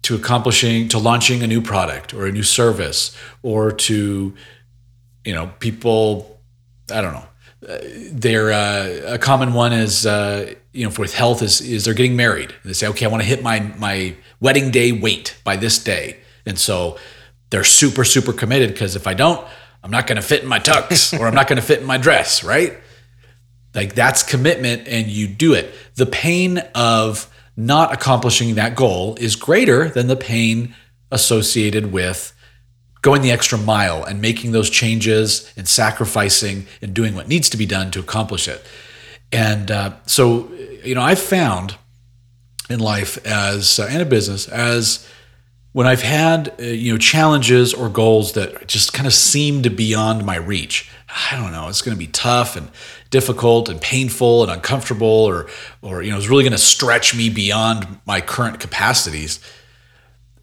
to 0.02 0.16
accomplishing 0.16 0.88
to 0.90 1.00
launching 1.00 1.42
a 1.42 1.48
new 1.48 1.62
product 1.62 2.14
or 2.14 2.28
a 2.28 2.32
new 2.32 2.44
service 2.44 3.16
or 3.42 3.72
to 3.72 4.34
you 5.24 5.34
know 5.34 5.52
people 5.60 6.40
i 6.92 7.02
don't 7.02 7.14
know 7.14 7.28
uh, 7.68 7.80
they're 8.12 8.52
uh, 8.52 9.14
a 9.14 9.18
common 9.18 9.54
one 9.54 9.74
is 9.74 10.06
uh, 10.06 10.54
you 10.74 10.88
know 10.88 10.94
with 11.00 11.16
health 11.16 11.42
is 11.42 11.60
is 11.60 11.86
they're 11.86 11.96
getting 11.96 12.16
married 12.16 12.54
they 12.64 12.74
say 12.74 12.88
okay 12.88 13.06
i 13.06 13.10
want 13.10 13.24
to 13.24 13.28
hit 13.28 13.42
my 13.42 13.60
my 13.80 14.16
wedding 14.40 14.70
day 14.70 14.92
weight 14.92 15.36
by 15.44 15.56
this 15.56 15.84
day 15.84 16.18
and 16.46 16.60
so 16.60 16.98
they're 17.50 17.64
super 17.64 18.04
super 18.04 18.32
committed 18.32 18.70
because 18.70 18.96
if 18.96 19.08
i 19.08 19.14
don't 19.14 19.46
i'm 19.86 19.92
not 19.92 20.08
going 20.08 20.18
to 20.18 20.22
fit 20.22 20.44
in 20.44 20.50
my 20.50 20.60
tux 20.60 21.18
or 21.20 21.28
i'm 21.28 21.36
not 21.36 21.48
going 21.48 21.56
to 21.56 21.66
fit 21.66 21.80
in 21.80 21.86
my 21.86 21.98
dress 21.98 22.44
right 22.44 22.78
like 23.74 23.96
that's 23.96 24.24
commitment 24.24 24.88
and 24.88 25.08
you 25.08 25.28
do 25.28 25.54
it 25.54 25.74
the 25.96 26.06
pain 26.06 26.58
of 26.76 27.32
not 27.56 27.94
accomplishing 27.94 28.56
that 28.56 28.76
goal 28.76 29.16
is 29.20 29.38
greater 29.38 29.88
than 29.90 30.08
the 30.08 30.16
pain 30.18 30.76
associated 31.12 31.92
with 31.92 32.34
going 33.06 33.22
the 33.22 33.32
extra 33.32 33.56
mile 33.56 34.04
and 34.04 34.20
making 34.20 34.52
those 34.52 34.68
changes 34.68 35.54
and 35.56 35.68
sacrificing 35.68 36.66
and 36.82 36.92
doing 36.94 37.14
what 37.14 37.28
needs 37.28 37.50
to 37.52 37.56
be 37.56 37.66
done 37.68 37.92
to 37.92 38.00
accomplish 38.00 38.48
it. 38.48 38.66
And 39.32 39.70
uh, 39.70 39.94
so, 40.08 40.52
you 40.84 40.96
know, 40.96 41.04
I've 41.04 41.20
found 41.20 41.78
in 42.68 42.80
life 42.80 43.24
as 43.24 43.80
uh, 43.80 43.88
and 43.92 44.02
a 44.02 44.06
business 44.06 44.48
as 44.48 45.08
when 45.76 45.88
I've 45.88 46.04
had 46.04 46.56
uh, 46.58 46.64
you 46.64 46.94
know 46.94 46.98
challenges 46.98 47.74
or 47.74 47.90
goals 47.90 48.32
that 48.32 48.66
just 48.66 48.94
kind 48.94 49.06
of 49.06 49.14
seem 49.14 49.62
to 49.64 49.70
beyond 49.70 50.26
my 50.26 50.38
reach. 50.38 50.90
I 51.10 51.36
don't 51.36 51.52
know. 51.52 51.68
It's 51.68 51.82
going 51.82 51.94
to 51.94 52.00
be 52.00 52.08
tough 52.08 52.56
and 52.56 52.72
difficult 53.10 53.68
and 53.68 53.82
painful 53.82 54.44
and 54.44 54.50
uncomfortable, 54.54 55.06
or 55.06 55.50
or 55.82 56.02
you 56.02 56.12
know, 56.12 56.18
it's 56.18 56.30
really 56.30 56.44
going 56.44 56.54
to 56.54 56.58
stretch 56.58 57.14
me 57.14 57.30
beyond 57.30 58.00
my 58.06 58.22
current 58.22 58.62
capacities. 58.62 59.42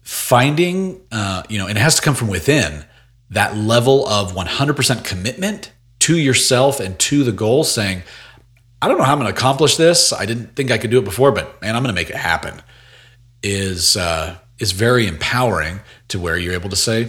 Finding, 0.03 1.01
uh, 1.11 1.41
you 1.49 1.57
know, 1.57 1.65
and 1.65 1.79
it 1.79 1.81
has 1.81 1.95
to 1.95 2.03
come 2.03 2.13
from 2.13 2.27
within 2.27 2.85
that 3.31 3.57
level 3.57 4.07
of 4.07 4.33
100% 4.33 5.03
commitment 5.03 5.71
to 6.01 6.15
yourself 6.15 6.79
and 6.79 6.99
to 6.99 7.23
the 7.23 7.31
goal, 7.31 7.63
saying, 7.63 8.03
I 8.83 8.87
don't 8.87 8.99
know 8.99 9.03
how 9.03 9.13
I'm 9.13 9.19
going 9.19 9.33
to 9.33 9.35
accomplish 9.35 9.77
this. 9.77 10.13
I 10.13 10.27
didn't 10.27 10.55
think 10.55 10.69
I 10.69 10.77
could 10.77 10.91
do 10.91 10.99
it 10.99 11.05
before, 11.05 11.31
but 11.31 11.59
man, 11.59 11.75
I'm 11.75 11.81
going 11.81 11.95
to 11.95 11.99
make 11.99 12.11
it 12.11 12.17
happen. 12.17 12.61
Is 13.41 13.97
uh, 13.97 14.37
is 14.63 14.71
very 14.71 15.05
empowering 15.07 15.81
to 16.07 16.19
where 16.19 16.37
you're 16.37 16.53
able 16.53 16.69
to 16.69 16.75
say 16.75 16.99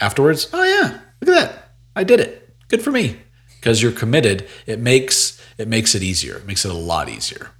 afterwards, 0.00 0.48
"Oh 0.52 0.64
yeah, 0.64 1.00
look 1.20 1.34
at 1.34 1.40
that, 1.40 1.52
I 1.96 2.04
did 2.04 2.20
it. 2.20 2.32
Good 2.68 2.82
for 2.82 2.92
me." 2.92 3.16
because 3.60 3.82
you're 3.82 3.92
committed, 3.92 4.46
it 4.66 4.78
makes 4.78 5.40
it 5.58 5.68
makes 5.68 5.94
it 5.94 6.02
easier. 6.02 6.36
It 6.36 6.46
makes 6.46 6.64
it 6.64 6.70
a 6.70 6.74
lot 6.74 7.08
easier. 7.08 7.50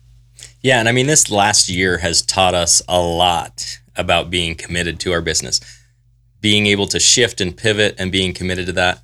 Yeah, 0.62 0.78
and 0.78 0.88
I 0.88 0.92
mean 0.92 1.06
this 1.06 1.30
last 1.30 1.68
year 1.68 1.98
has 1.98 2.22
taught 2.22 2.54
us 2.54 2.82
a 2.88 3.00
lot 3.00 3.78
about 3.96 4.30
being 4.30 4.54
committed 4.54 5.00
to 5.00 5.12
our 5.12 5.20
business, 5.20 5.60
being 6.40 6.66
able 6.66 6.86
to 6.86 7.00
shift 7.00 7.40
and 7.40 7.56
pivot, 7.56 7.96
and 7.98 8.12
being 8.12 8.32
committed 8.32 8.66
to 8.66 8.72
that. 8.72 9.02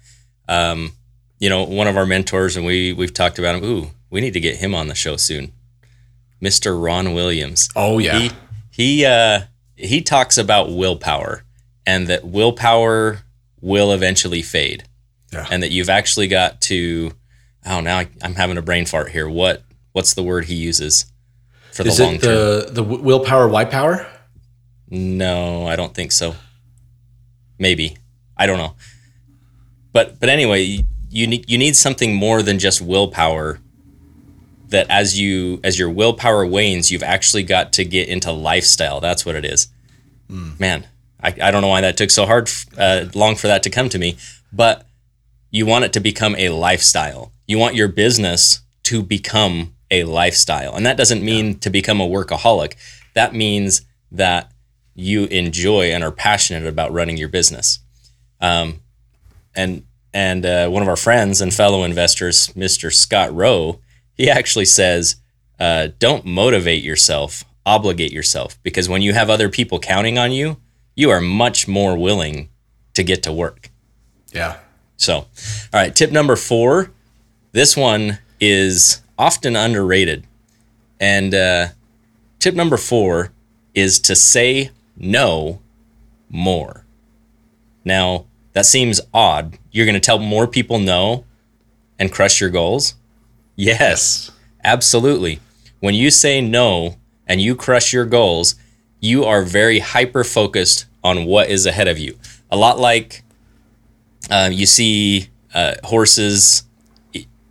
Um, 0.48 0.92
you 1.38 1.48
know, 1.48 1.64
one 1.64 1.88
of 1.88 1.96
our 1.96 2.06
mentors, 2.06 2.56
and 2.56 2.64
we 2.64 2.92
we've 2.92 3.14
talked 3.14 3.38
about 3.38 3.56
him. 3.56 3.64
Ooh, 3.64 3.90
we 4.10 4.20
need 4.20 4.34
to 4.34 4.40
get 4.40 4.56
him 4.56 4.74
on 4.74 4.88
the 4.88 4.94
show 4.94 5.16
soon, 5.16 5.52
Mr. 6.42 6.80
Ron 6.80 7.12
Williams. 7.12 7.68
Oh 7.74 7.98
yeah, 7.98 8.18
he 8.18 8.30
he 8.70 9.04
uh, 9.04 9.42
he 9.76 10.00
talks 10.00 10.38
about 10.38 10.70
willpower 10.70 11.44
and 11.86 12.06
that 12.06 12.24
willpower 12.24 13.20
will 13.60 13.92
eventually 13.92 14.42
fade 14.42 14.84
yeah. 15.32 15.46
and 15.50 15.62
that 15.62 15.70
you've 15.70 15.90
actually 15.90 16.28
got 16.28 16.60
to. 16.62 17.12
Oh, 17.66 17.80
now 17.80 17.98
I, 17.98 18.08
am 18.22 18.34
having 18.34 18.58
a 18.58 18.62
brain 18.62 18.86
fart 18.86 19.10
here. 19.10 19.28
What 19.28 19.62
what's 19.92 20.14
the 20.14 20.22
word 20.22 20.44
he 20.44 20.54
uses 20.54 21.06
for 21.72 21.82
the 21.82 21.90
Is 21.90 22.00
long 22.00 22.14
it 22.14 22.20
the, 22.20 22.64
term? 22.66 22.74
The 22.74 22.82
willpower, 22.82 23.48
white 23.48 23.70
power? 23.70 24.06
No, 24.90 25.66
I 25.66 25.76
don't 25.76 25.94
think 25.94 26.12
so. 26.12 26.36
Maybe 27.58 27.96
I 28.36 28.46
don't 28.46 28.58
know. 28.58 28.74
But 29.92 30.20
but 30.20 30.28
anyway, 30.28 30.84
you 31.10 31.26
need 31.26 31.48
you 31.48 31.58
need 31.58 31.76
something 31.76 32.14
more 32.14 32.42
than 32.42 32.58
just 32.58 32.80
willpower. 32.80 33.60
That 34.74 34.90
as 34.90 35.20
you 35.20 35.60
as 35.62 35.78
your 35.78 35.88
willpower 35.88 36.44
wanes, 36.44 36.90
you've 36.90 37.04
actually 37.04 37.44
got 37.44 37.72
to 37.74 37.84
get 37.84 38.08
into 38.08 38.32
lifestyle. 38.32 38.98
That's 38.98 39.24
what 39.24 39.36
it 39.36 39.44
is. 39.44 39.68
Mm. 40.28 40.58
Man, 40.58 40.88
I, 41.22 41.28
I 41.40 41.50
don't 41.52 41.62
know 41.62 41.68
why 41.68 41.80
that 41.82 41.96
took 41.96 42.10
so 42.10 42.26
hard 42.26 42.50
uh, 42.76 43.06
long 43.14 43.36
for 43.36 43.46
that 43.46 43.62
to 43.62 43.70
come 43.70 43.88
to 43.88 44.00
me, 44.00 44.16
but 44.52 44.84
you 45.52 45.64
want 45.64 45.84
it 45.84 45.92
to 45.92 46.00
become 46.00 46.34
a 46.34 46.48
lifestyle. 46.48 47.30
You 47.46 47.56
want 47.56 47.76
your 47.76 47.86
business 47.86 48.62
to 48.84 49.00
become 49.04 49.74
a 49.92 50.02
lifestyle. 50.02 50.74
And 50.74 50.84
that 50.86 50.96
doesn't 50.96 51.22
mean 51.22 51.46
yeah. 51.46 51.58
to 51.60 51.70
become 51.70 52.00
a 52.00 52.08
workaholic. 52.08 52.74
That 53.14 53.32
means 53.32 53.82
that 54.10 54.50
you 54.96 55.26
enjoy 55.26 55.92
and 55.92 56.02
are 56.02 56.10
passionate 56.10 56.66
about 56.66 56.92
running 56.92 57.16
your 57.16 57.28
business. 57.28 57.78
Um, 58.40 58.80
and 59.54 59.84
and 60.12 60.44
uh, 60.44 60.68
one 60.68 60.82
of 60.82 60.88
our 60.88 60.96
friends 60.96 61.40
and 61.40 61.54
fellow 61.54 61.84
investors, 61.84 62.48
Mr. 62.48 62.92
Scott 62.92 63.34
Rowe, 63.34 63.80
he 64.14 64.30
actually 64.30 64.64
says, 64.64 65.16
uh, 65.59 65.88
"Don't 65.99 66.25
motivate 66.25 66.83
yourself, 66.83 67.44
obligate 67.66 68.12
yourself, 68.12 68.59
because 68.62 68.88
when 68.88 69.02
you 69.02 69.12
have 69.12 69.30
other 69.30 69.49
people 69.49 69.78
counting 69.78 70.18
on 70.18 70.33
you, 70.33 70.59
you 70.94 71.11
are 71.11 71.21
much 71.21 71.66
more 71.68 71.97
willing 71.97 72.49
to 72.94 73.02
get 73.02 73.23
to 73.25 73.33
work." 73.33 73.71
Yeah. 74.33 74.59
So, 74.97 75.14
all 75.16 75.26
right, 75.73 75.94
tip 75.94 76.11
number 76.11 76.37
four. 76.37 76.90
This 77.52 77.76
one 77.76 78.18
is 78.40 79.02
often 79.18 79.56
underrated, 79.56 80.26
and 81.00 81.35
uh, 81.35 81.68
tip 82.38 82.54
number 82.54 82.76
four 82.76 83.33
is 83.75 83.99
to 84.00 84.14
say 84.14 84.71
no 84.97 85.61
more. 86.28 86.85
Now, 87.85 88.26
that 88.52 88.66
seems 88.66 89.00
odd. 89.12 89.59
You're 89.71 89.87
going 89.87 89.94
to 89.94 90.00
tell 90.00 90.18
more 90.18 90.47
people 90.47 90.78
no 90.78 91.25
and 91.99 92.12
crush 92.12 92.40
your 92.40 92.50
goals? 92.50 92.94
Yes, 93.56 94.30
absolutely. 94.62 95.40
When 95.80 95.94
you 95.94 96.11
say 96.11 96.40
no 96.40 96.96
and 97.26 97.40
you 97.40 97.54
crush 97.54 97.92
your 97.92 98.04
goals, 98.04 98.56
you 99.00 99.25
are 99.25 99.42
very 99.42 99.78
hyper 99.78 100.25
focused 100.25 100.87
on 101.02 101.26
what 101.26 101.50
is 101.50 101.66
ahead 101.66 101.88
of 101.88 101.99
you. 101.99 102.18
A 102.50 102.56
lot 102.56 102.78
like 102.78 103.23
uh, 104.30 104.50
you 104.52 104.66
see 104.66 105.28
uh, 105.52 105.75
horses, 105.84 106.64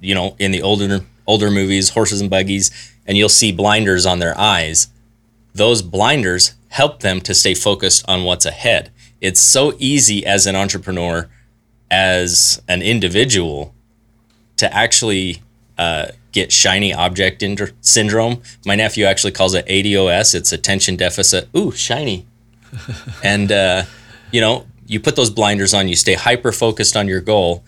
you 0.01 0.15
know, 0.15 0.35
in 0.39 0.51
the 0.51 0.61
older 0.61 1.01
older 1.25 1.49
movies, 1.49 1.89
horses 1.89 2.19
and 2.19 2.29
buggies, 2.29 2.71
and 3.05 3.17
you'll 3.17 3.29
see 3.29 3.51
blinders 3.51 4.05
on 4.05 4.19
their 4.19 4.37
eyes. 4.37 4.87
Those 5.53 5.81
blinders 5.81 6.55
help 6.69 7.01
them 7.01 7.21
to 7.21 7.33
stay 7.33 7.53
focused 7.53 8.03
on 8.09 8.23
what's 8.23 8.45
ahead. 8.45 8.91
It's 9.21 9.39
so 9.39 9.73
easy 9.77 10.25
as 10.25 10.47
an 10.47 10.55
entrepreneur, 10.55 11.29
as 11.89 12.61
an 12.67 12.81
individual, 12.81 13.73
to 14.57 14.73
actually 14.73 15.41
uh, 15.77 16.07
get 16.31 16.51
shiny 16.51 16.93
object 16.93 17.41
ind- 17.43 17.73
syndrome. 17.81 18.41
My 18.65 18.75
nephew 18.75 19.05
actually 19.05 19.31
calls 19.31 19.53
it 19.53 19.65
ADOS. 19.67 20.35
It's 20.35 20.51
attention 20.51 20.95
deficit. 20.95 21.49
Ooh, 21.55 21.71
shiny. 21.71 22.25
and 23.23 23.51
uh, 23.51 23.83
you 24.31 24.41
know, 24.41 24.65
you 24.87 24.99
put 24.99 25.15
those 25.15 25.29
blinders 25.29 25.73
on. 25.73 25.87
You 25.87 25.95
stay 25.95 26.15
hyper 26.15 26.51
focused 26.51 26.95
on 26.95 27.07
your 27.07 27.21
goal, 27.21 27.63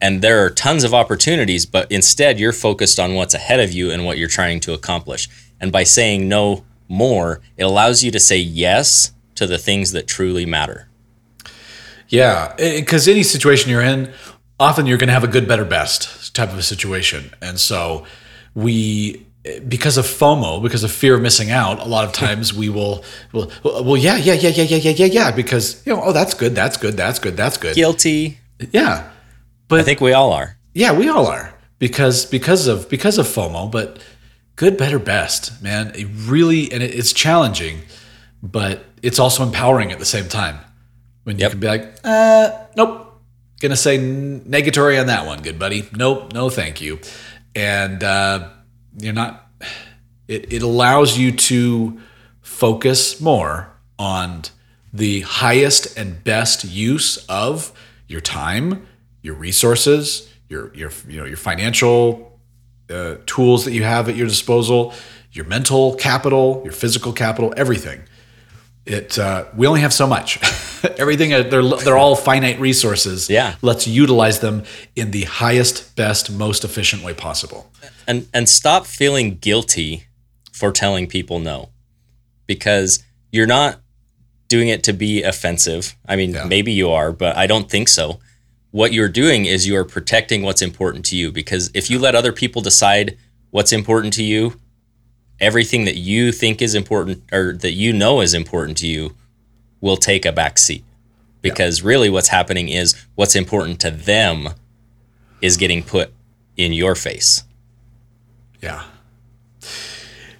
and 0.00 0.22
there 0.22 0.44
are 0.44 0.50
tons 0.50 0.84
of 0.84 0.92
opportunities. 0.92 1.66
But 1.66 1.90
instead, 1.90 2.38
you're 2.38 2.52
focused 2.52 3.00
on 3.00 3.14
what's 3.14 3.34
ahead 3.34 3.60
of 3.60 3.72
you 3.72 3.90
and 3.90 4.04
what 4.04 4.18
you're 4.18 4.28
trying 4.28 4.60
to 4.60 4.72
accomplish. 4.72 5.28
And 5.60 5.72
by 5.72 5.84
saying 5.84 6.28
no 6.28 6.64
more, 6.88 7.40
it 7.56 7.64
allows 7.64 8.02
you 8.02 8.10
to 8.10 8.20
say 8.20 8.38
yes 8.38 9.12
to 9.34 9.46
the 9.46 9.58
things 9.58 9.92
that 9.92 10.06
truly 10.06 10.46
matter. 10.46 10.88
Yeah, 12.08 12.54
because 12.56 13.06
any 13.06 13.22
situation 13.22 13.70
you're 13.70 13.82
in, 13.82 14.12
often 14.58 14.86
you're 14.86 14.98
going 14.98 15.08
to 15.08 15.14
have 15.14 15.24
a 15.24 15.28
good, 15.28 15.46
better, 15.48 15.64
best 15.64 16.34
type 16.34 16.50
of 16.52 16.58
a 16.58 16.62
situation, 16.62 17.32
and 17.40 17.58
so 17.60 18.04
we. 18.54 19.24
Because 19.66 19.96
of 19.96 20.04
FOMO, 20.04 20.62
because 20.62 20.84
of 20.84 20.90
fear 20.90 21.14
of 21.14 21.22
missing 21.22 21.50
out, 21.50 21.78
a 21.80 21.84
lot 21.88 22.04
of 22.04 22.12
times 22.12 22.52
we 22.52 22.68
will, 22.68 23.02
will, 23.32 23.50
well, 23.64 23.96
yeah, 23.96 24.16
yeah, 24.16 24.34
yeah, 24.34 24.50
yeah, 24.50 24.64
yeah, 24.64 24.76
yeah, 24.76 24.90
yeah, 24.90 25.06
yeah, 25.06 25.30
because 25.30 25.80
you 25.86 25.94
know, 25.94 26.02
oh, 26.04 26.12
that's 26.12 26.34
good, 26.34 26.54
that's 26.54 26.76
good, 26.76 26.98
that's 26.98 27.18
good, 27.18 27.34
that's 27.34 27.56
good. 27.56 27.74
Guilty. 27.74 28.40
Yeah, 28.72 29.08
but 29.68 29.80
I 29.80 29.84
think 29.84 30.02
we 30.02 30.12
all 30.12 30.34
are. 30.34 30.58
Yeah, 30.74 30.92
we 30.92 31.08
all 31.08 31.26
are 31.26 31.54
because 31.78 32.26
because 32.26 32.66
of 32.66 32.90
because 32.90 33.16
of 33.16 33.26
FOMO, 33.26 33.70
but 33.70 34.00
good, 34.56 34.76
better, 34.76 34.98
best, 34.98 35.62
man. 35.62 35.92
It 35.94 36.08
really 36.26 36.70
and 36.70 36.82
it, 36.82 36.94
it's 36.94 37.14
challenging, 37.14 37.82
but 38.42 38.84
it's 39.02 39.18
also 39.18 39.42
empowering 39.44 39.92
at 39.92 39.98
the 39.98 40.04
same 40.04 40.28
time. 40.28 40.58
When 41.24 41.36
you 41.38 41.42
Yep. 41.42 41.50
can 41.52 41.60
be 41.60 41.66
like, 41.68 41.94
uh, 42.04 42.50
nope, 42.76 43.07
gonna 43.60 43.76
say 43.76 43.98
negatory 43.98 45.00
on 45.00 45.06
that 45.06 45.26
one, 45.26 45.42
good 45.42 45.58
buddy. 45.58 45.88
Nope, 45.94 46.32
no, 46.32 46.50
thank 46.50 46.80
you. 46.80 47.00
And 47.54 48.02
uh, 48.02 48.50
you're 48.98 49.12
not. 49.12 49.50
It 50.26 50.52
it 50.52 50.62
allows 50.62 51.18
you 51.18 51.32
to 51.32 52.00
focus 52.40 53.20
more 53.20 53.70
on 53.98 54.42
the 54.92 55.20
highest 55.20 55.96
and 55.98 56.22
best 56.22 56.64
use 56.64 57.24
of 57.28 57.72
your 58.06 58.20
time, 58.20 58.86
your 59.22 59.34
resources, 59.34 60.28
your 60.48 60.72
your 60.74 60.90
you 61.08 61.18
know 61.18 61.24
your 61.24 61.36
financial 61.36 62.38
uh, 62.90 63.16
tools 63.26 63.64
that 63.64 63.72
you 63.72 63.84
have 63.84 64.08
at 64.08 64.16
your 64.16 64.26
disposal, 64.26 64.94
your 65.32 65.44
mental 65.44 65.94
capital, 65.94 66.60
your 66.64 66.72
physical 66.72 67.12
capital, 67.12 67.52
everything. 67.56 68.02
It 68.88 69.18
uh, 69.18 69.44
we 69.56 69.66
only 69.66 69.80
have 69.82 69.92
so 69.92 70.06
much. 70.06 70.38
everything 70.98 71.32
uh, 71.34 71.42
they're 71.42 71.62
they're 71.84 71.96
all 71.98 72.16
finite 72.16 72.58
resources. 72.60 73.28
Yeah. 73.28 73.54
let's 73.62 73.86
utilize 73.86 74.40
them 74.40 74.62
in 74.96 75.10
the 75.10 75.24
highest, 75.24 75.94
best, 75.96 76.30
most 76.30 76.64
efficient 76.64 77.02
way 77.04 77.14
possible. 77.14 77.70
and 78.06 78.26
and 78.32 78.48
stop 78.48 78.86
feeling 78.86 79.36
guilty 79.38 80.04
for 80.52 80.72
telling 80.72 81.06
people 81.06 81.38
no 81.38 81.68
because 82.46 83.02
you're 83.30 83.46
not 83.46 83.80
doing 84.48 84.68
it 84.68 84.82
to 84.82 84.92
be 84.92 85.22
offensive 85.22 85.94
i 86.08 86.16
mean 86.16 86.32
Yeah. 86.32 86.44
maybe 86.44 86.72
you 86.72 86.90
are 86.90 87.12
but 87.12 87.36
i 87.36 87.46
don't 87.46 87.70
think 87.70 87.86
so 87.88 88.18
what 88.70 88.92
you're 88.92 89.08
doing 89.24 89.44
is 89.46 89.66
you 89.68 89.76
are 89.76 89.84
protecting 89.84 90.42
what's 90.42 90.62
important 90.62 91.04
to 91.06 91.16
you 91.16 91.30
because 91.30 91.70
if 91.74 91.90
you 91.90 91.98
let 91.98 92.14
other 92.14 92.32
people 92.32 92.60
decide 92.62 93.16
what's 93.50 93.72
important 93.72 94.12
to 94.14 94.22
you 94.24 94.58
everything 95.40 95.84
that 95.84 95.96
you 95.96 96.32
think 96.32 96.60
is 96.60 96.74
important 96.74 97.22
or 97.32 97.52
that 97.54 97.72
you 97.72 97.92
know 97.92 98.20
is 98.20 98.34
important 98.34 98.76
to 98.78 98.86
you 98.86 99.14
will 99.80 99.96
take 99.96 100.24
a 100.26 100.32
back 100.32 100.58
seat 100.58 100.84
because 101.40 101.82
really 101.82 102.10
what's 102.10 102.28
happening 102.28 102.68
is 102.68 102.94
what's 103.14 103.36
important 103.36 103.80
to 103.80 103.90
them 103.90 104.48
is 105.40 105.56
getting 105.56 105.82
put 105.82 106.12
in 106.56 106.72
your 106.72 106.94
face 106.96 107.44
Yeah. 108.60 108.82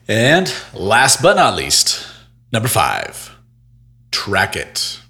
And 0.08 0.52
last 0.74 1.20
but 1.22 1.36
not 1.36 1.54
least, 1.54 2.06
number 2.52 2.68
five, 2.68 3.36
track 4.10 4.56
it. 4.56 5.00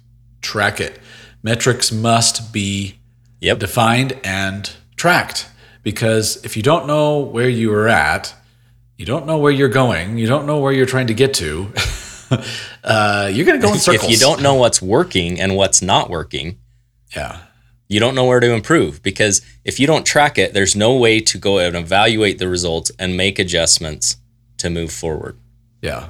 Track 0.41 0.79
it. 0.81 0.99
Metrics 1.41 1.91
must 1.91 2.51
be 2.51 2.95
Yep. 3.41 3.59
defined 3.59 4.19
and 4.25 4.69
tracked 4.97 5.47
because 5.83 6.43
if 6.43 6.57
you 6.57 6.61
don't 6.63 6.85
know 6.85 7.19
where 7.19 7.47
you 7.47 7.71
are 7.73 7.87
at, 7.87 8.35
you 8.99 9.05
don't 9.05 9.25
know 9.25 9.37
where 9.37 9.51
you're 9.51 9.69
going, 9.69 10.17
you 10.17 10.27
don't 10.27 10.45
know 10.45 10.59
where 10.59 10.73
you're 10.73 10.85
trying 10.85 11.07
to 11.07 11.13
get 11.13 11.33
to, 11.35 11.71
uh, 12.83 13.31
you're 13.31 13.45
going 13.45 13.59
to 13.59 13.65
go 13.65 13.73
in 13.73 13.79
circles. 13.79 14.03
if 14.03 14.11
you 14.11 14.17
don't 14.17 14.41
know 14.41 14.55
what's 14.55 14.81
working 14.81 15.39
and 15.39 15.55
what's 15.55 15.81
not 15.81 16.09
working, 16.09 16.59
yeah. 17.15 17.39
you 17.87 18.01
don't 18.01 18.13
know 18.13 18.25
where 18.25 18.41
to 18.41 18.51
improve 18.51 19.01
because 19.01 19.41
if 19.63 19.79
you 19.79 19.87
don't 19.87 20.05
track 20.05 20.37
it, 20.37 20.53
there's 20.53 20.75
no 20.75 20.97
way 20.97 21.21
to 21.21 21.37
go 21.37 21.59
and 21.59 21.77
evaluate 21.77 22.39
the 22.39 22.49
results 22.49 22.91
and 22.99 23.15
make 23.15 23.39
adjustments 23.39 24.17
to 24.57 24.69
move 24.69 24.91
forward. 24.91 25.37
Yeah. 25.81 26.09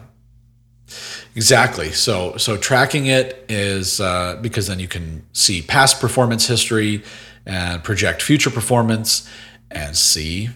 Exactly. 1.36 1.92
So 1.92 2.38
so 2.38 2.58
tracking 2.58 3.06
it 3.06 3.46
is 3.48 4.02
uh, 4.02 4.40
because 4.42 4.66
then 4.66 4.80
you 4.80 4.88
can 4.88 5.24
see 5.32 5.62
past 5.62 6.02
performance 6.02 6.48
history 6.48 7.04
and 7.46 7.84
project 7.84 8.24
future 8.24 8.50
performance 8.50 9.30
and 9.70 9.96
see 9.96 10.50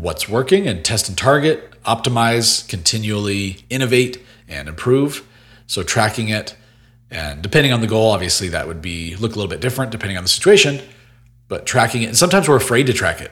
what's 0.00 0.28
working 0.28 0.66
and 0.66 0.84
test 0.84 1.08
and 1.08 1.16
target, 1.16 1.70
optimize, 1.82 2.68
continually 2.68 3.64
innovate 3.70 4.22
and 4.48 4.68
improve. 4.68 5.26
So 5.66 5.82
tracking 5.82 6.28
it 6.28 6.56
and 7.10 7.42
depending 7.42 7.72
on 7.72 7.80
the 7.80 7.86
goal, 7.86 8.10
obviously 8.10 8.48
that 8.48 8.66
would 8.66 8.82
be 8.82 9.16
look 9.16 9.32
a 9.32 9.36
little 9.36 9.50
bit 9.50 9.60
different 9.60 9.90
depending 9.92 10.16
on 10.16 10.24
the 10.24 10.28
situation. 10.28 10.80
But 11.48 11.64
tracking 11.64 12.02
it, 12.02 12.06
and 12.06 12.16
sometimes 12.16 12.48
we're 12.48 12.56
afraid 12.56 12.86
to 12.86 12.92
track 12.92 13.20
it 13.20 13.30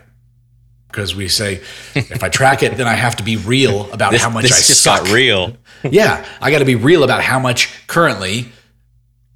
because 0.89 1.17
we 1.17 1.27
say, 1.29 1.61
if 1.95 2.23
I 2.23 2.29
track 2.29 2.63
it, 2.63 2.77
then 2.77 2.87
I 2.87 2.95
have 2.95 3.17
to 3.17 3.25
be 3.25 3.37
real 3.37 3.93
about 3.93 4.13
This, 4.13 4.23
how 4.23 4.31
much 4.31 4.45
this 4.45 4.53
I 4.53 4.57
just 4.57 4.83
suck 4.83 5.05
got 5.05 5.13
real. 5.13 5.57
yeah, 5.83 6.25
I 6.41 6.53
got 6.53 6.61
to 6.61 6.65
be 6.65 6.77
real 6.77 7.03
about 7.03 7.23
how 7.23 7.41
much 7.41 7.87
currently 7.89 8.53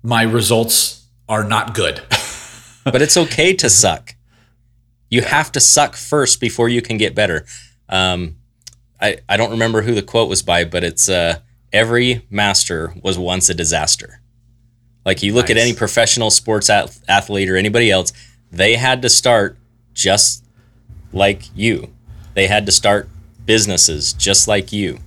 my 0.04 0.22
results 0.22 1.04
are 1.28 1.42
not 1.42 1.74
good. 1.74 2.00
but 2.84 3.02
it's 3.02 3.16
okay 3.16 3.52
to 3.54 3.68
suck. 3.68 4.14
You 5.10 5.22
have 5.22 5.52
to 5.52 5.60
suck 5.60 5.96
first 5.96 6.40
before 6.40 6.68
you 6.68 6.82
can 6.82 6.96
get 6.98 7.14
better. 7.14 7.46
Um, 7.88 8.36
I, 9.00 9.18
I 9.28 9.36
don't 9.36 9.50
remember 9.50 9.82
who 9.82 9.94
the 9.94 10.02
quote 10.02 10.28
was 10.28 10.42
by, 10.42 10.64
but 10.64 10.84
it's 10.84 11.08
uh, 11.08 11.38
every 11.72 12.26
master 12.30 12.94
was 13.02 13.18
once 13.18 13.48
a 13.48 13.54
disaster. 13.54 14.20
Like 15.04 15.22
you 15.22 15.32
look 15.32 15.48
at 15.48 15.56
any 15.56 15.72
professional 15.72 16.30
sports 16.30 16.68
ath- 16.68 17.02
athlete 17.08 17.48
or 17.48 17.56
anybody 17.56 17.90
else, 17.90 18.12
they 18.50 18.74
had 18.76 19.00
to 19.02 19.08
start 19.08 19.56
just 19.94 20.44
like 21.12 21.44
you. 21.56 21.94
They 22.34 22.46
had 22.46 22.66
to 22.66 22.72
start 22.72 23.08
businesses 23.46 24.12
just 24.12 24.46
like 24.46 24.72
you. 24.72 24.98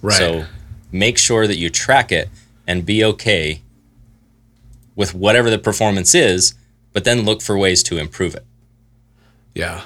right. 0.00 0.16
So 0.16 0.46
make 0.90 1.18
sure 1.18 1.46
that 1.46 1.58
you 1.58 1.68
track 1.68 2.10
it 2.10 2.30
and 2.66 2.86
be 2.86 3.04
okay 3.04 3.60
with 4.94 5.14
whatever 5.14 5.50
the 5.50 5.58
performance 5.58 6.14
is, 6.14 6.54
but 6.94 7.04
then 7.04 7.26
look 7.26 7.42
for 7.42 7.58
ways 7.58 7.82
to 7.82 7.98
improve 7.98 8.34
it. 8.34 8.45
Yeah. 9.56 9.80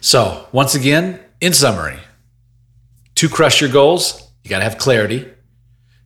So, 0.00 0.46
once 0.52 0.76
again, 0.76 1.18
in 1.40 1.52
summary, 1.52 1.98
to 3.16 3.28
crush 3.28 3.60
your 3.60 3.70
goals, 3.70 4.30
you 4.44 4.50
got 4.50 4.58
to 4.58 4.64
have 4.64 4.78
clarity. 4.78 5.28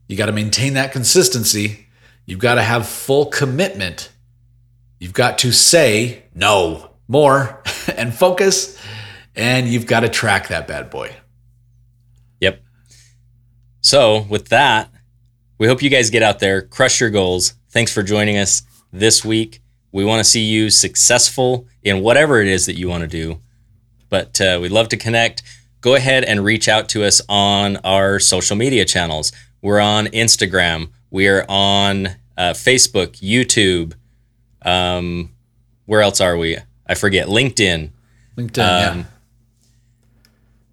You 0.08 0.16
got 0.16 0.26
to 0.26 0.32
maintain 0.32 0.72
that 0.74 0.90
consistency. 0.90 1.86
You've 2.24 2.38
got 2.38 2.54
to 2.54 2.62
have 2.62 2.88
full 2.88 3.26
commitment. 3.26 4.10
You've 4.98 5.12
got 5.12 5.38
to 5.40 5.52
say 5.52 6.22
No, 6.34 6.92
more 7.08 7.62
and 7.94 8.14
focus. 8.14 8.80
And 9.36 9.68
you've 9.68 9.86
got 9.86 10.00
to 10.00 10.08
track 10.08 10.48
that 10.48 10.66
bad 10.66 10.88
boy. 10.88 11.14
Yep. 12.40 12.62
So, 13.82 14.22
with 14.30 14.48
that, 14.48 14.90
we 15.58 15.66
hope 15.66 15.82
you 15.82 15.90
guys 15.90 16.08
get 16.08 16.22
out 16.22 16.38
there, 16.38 16.62
crush 16.62 17.02
your 17.02 17.10
goals. 17.10 17.52
Thanks 17.68 17.92
for 17.92 18.02
joining 18.02 18.38
us 18.38 18.62
this 18.94 19.22
week. 19.22 19.60
We 19.92 20.06
want 20.06 20.20
to 20.20 20.24
see 20.24 20.44
you 20.44 20.70
successful 20.70 21.66
in 21.82 22.02
whatever 22.02 22.40
it 22.40 22.48
is 22.48 22.66
that 22.66 22.76
you 22.78 22.88
want 22.88 23.02
to 23.02 23.08
do. 23.08 23.40
But 24.08 24.40
uh, 24.40 24.58
we'd 24.60 24.72
love 24.72 24.88
to 24.90 24.96
connect. 24.96 25.42
Go 25.80 25.94
ahead 25.94 26.24
and 26.24 26.44
reach 26.44 26.68
out 26.68 26.88
to 26.90 27.04
us 27.04 27.20
on 27.28 27.76
our 27.78 28.18
social 28.20 28.56
media 28.56 28.84
channels. 28.84 29.32
We're 29.62 29.80
on 29.80 30.06
Instagram. 30.06 30.90
We 31.10 31.28
are 31.28 31.44
on 31.48 32.06
uh, 32.36 32.52
Facebook, 32.52 33.20
YouTube. 33.20 33.94
Um, 34.64 35.30
where 35.86 36.02
else 36.02 36.20
are 36.20 36.36
we? 36.36 36.58
I 36.86 36.94
forget. 36.94 37.26
LinkedIn. 37.28 37.90
LinkedIn, 38.36 38.58
Um, 38.90 38.98
yeah. 38.98 39.04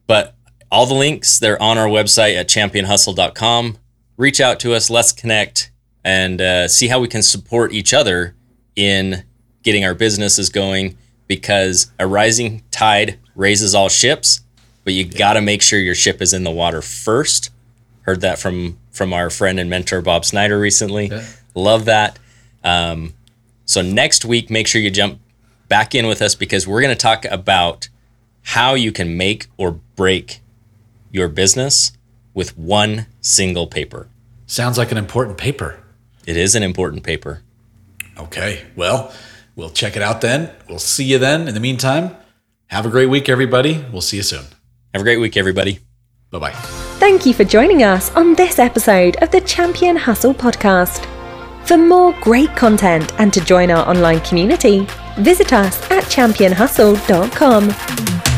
But 0.07 0.35
all 0.71 0.85
the 0.85 0.93
links, 0.93 1.39
they're 1.39 1.61
on 1.61 1.77
our 1.77 1.87
website 1.87 2.35
at 2.37 2.47
championhustle.com. 2.47 3.77
Reach 4.17 4.41
out 4.41 4.59
to 4.61 4.73
us, 4.73 4.89
let's 4.89 5.11
connect, 5.11 5.71
and 6.03 6.41
uh, 6.41 6.67
see 6.67 6.87
how 6.87 6.99
we 6.99 7.07
can 7.07 7.21
support 7.21 7.73
each 7.73 7.93
other 7.93 8.35
in 8.75 9.23
getting 9.63 9.85
our 9.85 9.93
businesses 9.93 10.49
going 10.49 10.97
because 11.27 11.91
a 11.99 12.07
rising 12.07 12.63
tide 12.71 13.19
raises 13.35 13.75
all 13.75 13.89
ships, 13.89 14.41
but 14.83 14.93
you 14.93 15.05
got 15.05 15.33
to 15.33 15.41
make 15.41 15.61
sure 15.61 15.79
your 15.79 15.95
ship 15.95 16.21
is 16.21 16.33
in 16.33 16.43
the 16.43 16.51
water 16.51 16.81
first. 16.81 17.51
Heard 18.01 18.21
that 18.21 18.39
from 18.39 18.77
from 18.91 19.13
our 19.13 19.29
friend 19.29 19.59
and 19.59 19.69
mentor 19.69 20.01
Bob 20.01 20.25
Snyder 20.25 20.59
recently. 20.59 21.07
Yeah. 21.07 21.25
Love 21.55 21.85
that. 21.85 22.19
Um, 22.63 23.13
so 23.65 23.81
next 23.81 24.25
week, 24.25 24.49
make 24.49 24.67
sure 24.67 24.81
you 24.81 24.89
jump 24.89 25.19
back 25.67 25.93
in 25.95 26.07
with 26.07 26.21
us 26.21 26.35
because 26.35 26.67
we're 26.67 26.81
going 26.81 26.95
to 26.95 27.01
talk 27.01 27.23
about 27.25 27.87
how 28.41 28.73
you 28.73 28.91
can 28.91 29.15
make 29.15 29.47
or 29.57 29.79
break 29.95 30.41
your 31.11 31.27
business 31.27 31.91
with 32.33 32.57
one 32.57 33.05
single 33.21 33.67
paper. 33.67 34.07
Sounds 34.47 34.77
like 34.77 34.91
an 34.91 34.97
important 34.97 35.37
paper. 35.37 35.79
It 36.25 36.35
is 36.35 36.55
an 36.55 36.63
important 36.63 37.03
paper. 37.03 37.41
Okay. 38.17 38.65
Well, 38.75 39.13
we'll 39.59 39.69
check 39.69 39.95
it 39.95 40.01
out 40.01 40.21
then. 40.21 40.49
We'll 40.67 40.79
see 40.79 41.03
you 41.03 41.19
then. 41.19 41.47
In 41.47 41.53
the 41.53 41.59
meantime, 41.59 42.15
have 42.67 42.85
a 42.85 42.89
great 42.89 43.09
week, 43.09 43.29
everybody. 43.29 43.85
We'll 43.91 44.01
see 44.01 44.17
you 44.17 44.23
soon. 44.23 44.45
Have 44.93 45.01
a 45.01 45.03
great 45.03 45.19
week, 45.19 45.37
everybody. 45.37 45.79
Bye 46.31 46.39
bye. 46.39 46.51
Thank 46.99 47.25
you 47.25 47.33
for 47.33 47.43
joining 47.43 47.83
us 47.83 48.13
on 48.15 48.35
this 48.35 48.57
episode 48.57 49.17
of 49.17 49.31
the 49.31 49.41
Champion 49.41 49.95
Hustle 49.95 50.33
podcast. 50.33 51.05
For 51.67 51.77
more 51.77 52.13
great 52.21 52.55
content 52.55 53.13
and 53.19 53.31
to 53.33 53.41
join 53.41 53.69
our 53.69 53.87
online 53.87 54.21
community, 54.21 54.87
visit 55.17 55.53
us 55.53 55.79
at 55.91 56.03
championhustle.com. 56.05 58.28